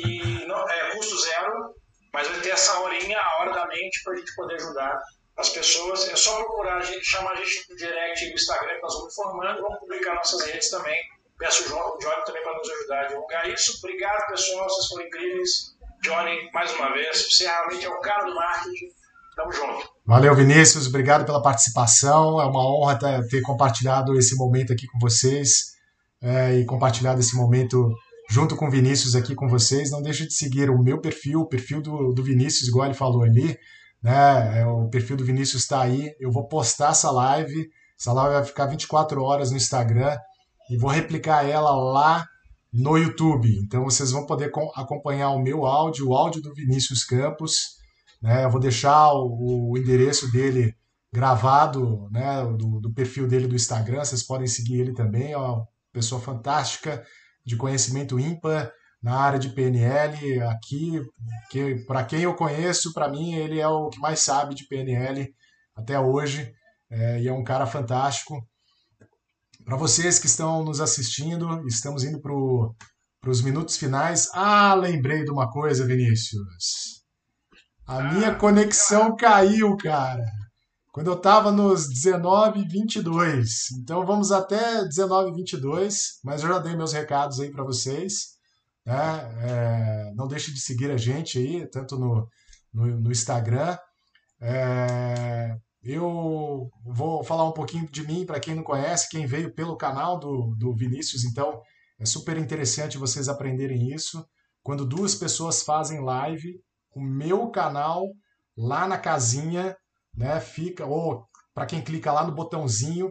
[0.05, 1.75] e, e não, é custo zero,
[2.13, 4.99] mas vai ter essa horinha, a hora da mente, para a gente poder ajudar
[5.37, 6.09] as pessoas.
[6.09, 9.13] É só procurar a gente, chamar a gente no direct no Instagram, que nós vamos
[9.13, 10.99] informando, vamos publicar nossas redes também.
[11.39, 13.79] Peço o Johnny também para nos ajudar a divulgar isso.
[13.79, 15.51] Obrigado, pessoal, vocês foram incríveis.
[16.03, 18.87] Johnny, mais uma vez, você realmente é o cara do marketing.
[19.37, 19.89] Tamo junto.
[20.05, 20.87] Valeu, Vinícius.
[20.89, 22.41] Obrigado pela participação.
[22.41, 25.77] É uma honra ter compartilhado esse momento aqui com vocês
[26.21, 27.95] é, e compartilhado esse momento
[28.29, 29.91] junto com o Vinícius aqui com vocês.
[29.91, 33.23] Não deixe de seguir o meu perfil, o perfil do, do Vinícius, igual ele falou
[33.23, 33.57] ali
[34.03, 34.61] né?
[34.61, 36.15] É, o perfil do Vinícius está aí.
[36.21, 37.69] Eu vou postar essa live.
[37.99, 40.17] Essa live vai ficar 24 horas no Instagram
[40.71, 42.27] e vou replicar ela lá
[42.73, 43.59] no YouTube.
[43.63, 47.79] Então vocês vão poder acompanhar o meu áudio, o áudio do Vinícius Campos.
[48.23, 48.45] Né?
[48.45, 50.75] Eu vou deixar o, o endereço dele
[51.13, 52.45] gravado, né?
[52.45, 54.05] Do, do, perfil dele do Instagram.
[54.05, 55.33] Vocês podem seguir ele também.
[55.33, 57.05] É uma pessoa fantástica,
[57.45, 58.71] de conhecimento ímpar
[59.03, 61.01] na área de PNL aqui,
[61.51, 65.33] que para quem eu conheço, para mim ele é o que mais sabe de PNL
[65.75, 66.53] até hoje
[66.91, 68.47] é, e é um cara fantástico.
[69.69, 74.27] Para vocês que estão nos assistindo, estamos indo para os minutos finais.
[74.33, 77.05] Ah, lembrei de uma coisa, Vinícius.
[77.87, 80.25] A minha conexão caiu, cara.
[80.91, 83.73] Quando eu estava nos 19 22.
[83.83, 88.39] Então vamos até 19 22, mas eu já dei meus recados aí para vocês.
[88.87, 88.95] Né?
[89.43, 92.27] É, não deixe de seguir a gente aí, tanto no,
[92.73, 93.77] no, no Instagram.
[94.41, 99.77] É, eu vou falar um pouquinho de mim para quem não conhece, quem veio pelo
[99.77, 101.61] canal do, do Vinícius, então
[101.99, 104.25] é super interessante vocês aprenderem isso.
[104.63, 106.61] Quando duas pessoas fazem live,
[106.95, 108.07] o meu canal
[108.57, 109.77] lá na casinha,
[110.15, 113.11] né, fica, ou para quem clica lá no botãozinho,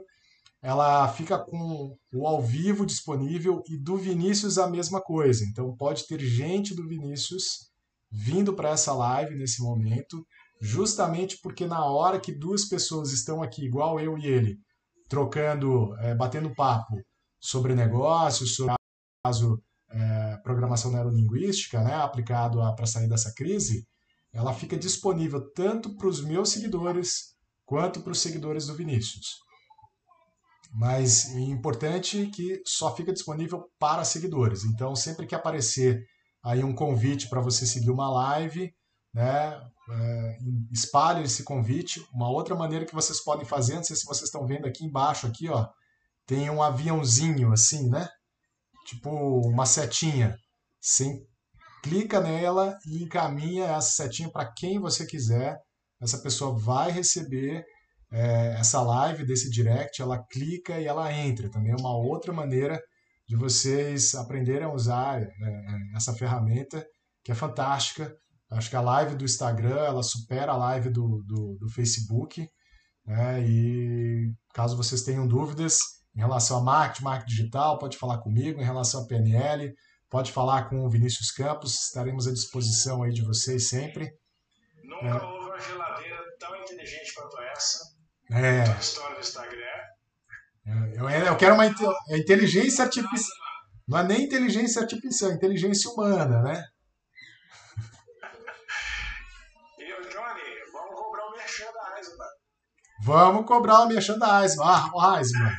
[0.61, 5.43] ela fica com o ao vivo disponível e do Vinícius a mesma coisa.
[5.45, 7.71] Então pode ter gente do Vinícius
[8.11, 10.25] vindo para essa live nesse momento,
[10.59, 14.57] justamente porque na hora que duas pessoas estão aqui, igual eu e ele,
[15.07, 16.95] trocando, é, batendo papo
[17.39, 18.75] sobre negócios, sobre
[19.25, 23.87] caso é, programação neurolinguística, né, aplicado para sair dessa crise,
[24.33, 27.35] ela fica disponível tanto para os meus seguidores
[27.65, 29.37] quanto para os seguidores do Vinícius.
[30.73, 34.63] Mas é importante que só fica disponível para seguidores.
[34.63, 36.05] Então, sempre que aparecer
[36.43, 38.73] aí um convite para você seguir uma live,
[39.13, 39.59] né,
[39.89, 40.37] é,
[40.71, 42.05] espalhe esse convite.
[42.13, 45.27] Uma outra maneira que vocês podem fazer, não sei se vocês estão vendo aqui embaixo,
[45.27, 45.67] aqui, ó,
[46.25, 48.07] tem um aviãozinho assim, né?
[48.85, 49.09] Tipo
[49.47, 50.37] uma setinha.
[50.79, 51.21] Você
[51.81, 55.57] clica nela e encaminha essa setinha para quem você quiser.
[56.01, 57.65] Essa pessoa vai receber
[58.11, 61.49] é, essa live desse direct, ela clica e ela entra.
[61.49, 62.81] Também é uma outra maneira
[63.27, 65.31] de vocês aprenderem a usar é,
[65.95, 66.85] essa ferramenta
[67.23, 68.15] que é fantástica.
[68.49, 72.49] Acho que a live do Instagram ela supera a live do, do, do Facebook.
[73.05, 73.41] Né?
[73.41, 75.79] E caso vocês tenham dúvidas
[76.15, 78.59] em relação a marketing, marketing digital, pode falar comigo.
[78.59, 79.73] Em relação a PNL,
[80.09, 81.85] pode falar com o Vinícius Campos.
[81.85, 84.11] Estaremos à disposição aí de vocês sempre.
[84.83, 85.23] Nunca é.
[85.23, 87.97] houve uma geladeira tão inteligente quanto essa
[88.31, 88.61] é.
[88.61, 89.57] A história do Instagram.
[90.95, 93.37] Eu, eu quero uma é inteligência artificial.
[93.87, 96.61] Não é nem inteligência artificial, é inteligência humana, né?
[99.79, 100.41] E o Johnny,
[100.73, 101.71] vamos cobrar um merchan
[103.07, 104.57] Vamos cobrar o merchandising.
[104.61, 105.55] Ah, mano.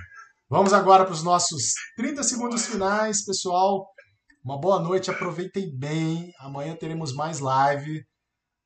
[0.50, 3.88] Vamos agora para os nossos 30 segundos finais, pessoal.
[4.44, 6.30] Uma boa noite, aproveitem bem.
[6.40, 8.04] Amanhã teremos mais live.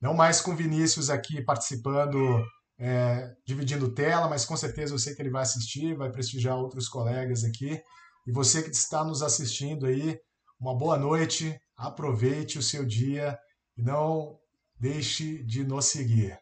[0.00, 2.44] Não mais com Vinícius aqui participando,
[2.76, 6.88] é, dividindo tela, mas com certeza eu sei que ele vai assistir, vai prestigiar outros
[6.88, 7.80] colegas aqui.
[8.26, 10.18] E você que está nos assistindo aí,
[10.58, 13.38] uma boa noite, aproveite o seu dia
[13.76, 14.36] e não
[14.76, 16.41] deixe de nos seguir.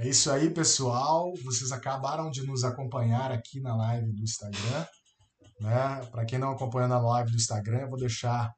[0.00, 1.34] É isso aí, pessoal.
[1.44, 4.86] Vocês acabaram de nos acompanhar aqui na live do Instagram.
[5.60, 6.06] Né?
[6.10, 8.50] Para quem não acompanha na live do Instagram, eu vou deixar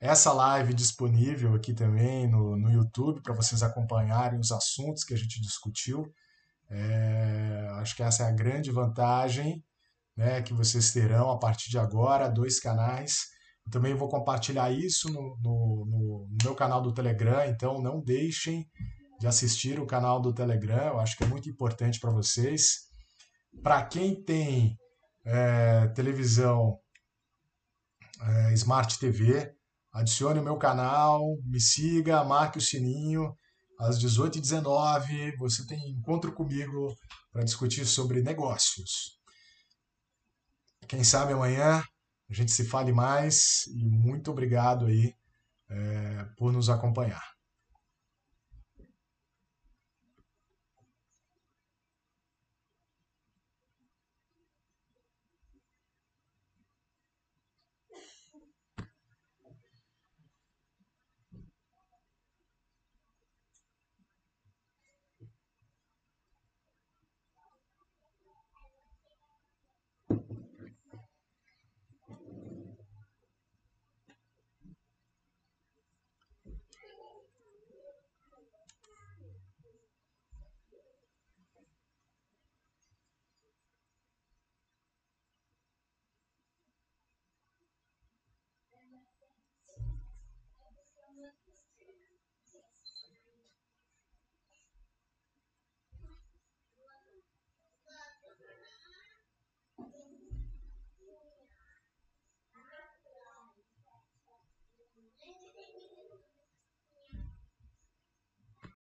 [0.00, 5.16] essa live disponível aqui também no, no YouTube para vocês acompanharem os assuntos que a
[5.16, 6.12] gente discutiu.
[6.68, 9.62] É, acho que essa é a grande vantagem
[10.16, 13.28] né, que vocês terão a partir de agora, dois canais.
[13.64, 18.68] Eu também vou compartilhar isso no, no, no meu canal do Telegram, então não deixem
[19.20, 22.88] de assistir o canal do Telegram, eu acho que é muito importante para vocês.
[23.62, 24.78] Para quem tem
[25.26, 26.80] é, televisão
[28.22, 29.54] é, Smart TV,
[29.92, 33.36] adicione o meu canal, me siga, marque o sininho.
[33.78, 36.96] Às 18h19 você tem encontro comigo
[37.30, 39.20] para discutir sobre negócios.
[40.88, 41.84] Quem sabe amanhã
[42.30, 45.14] a gente se fale mais e muito obrigado aí
[45.68, 47.29] é, por nos acompanhar.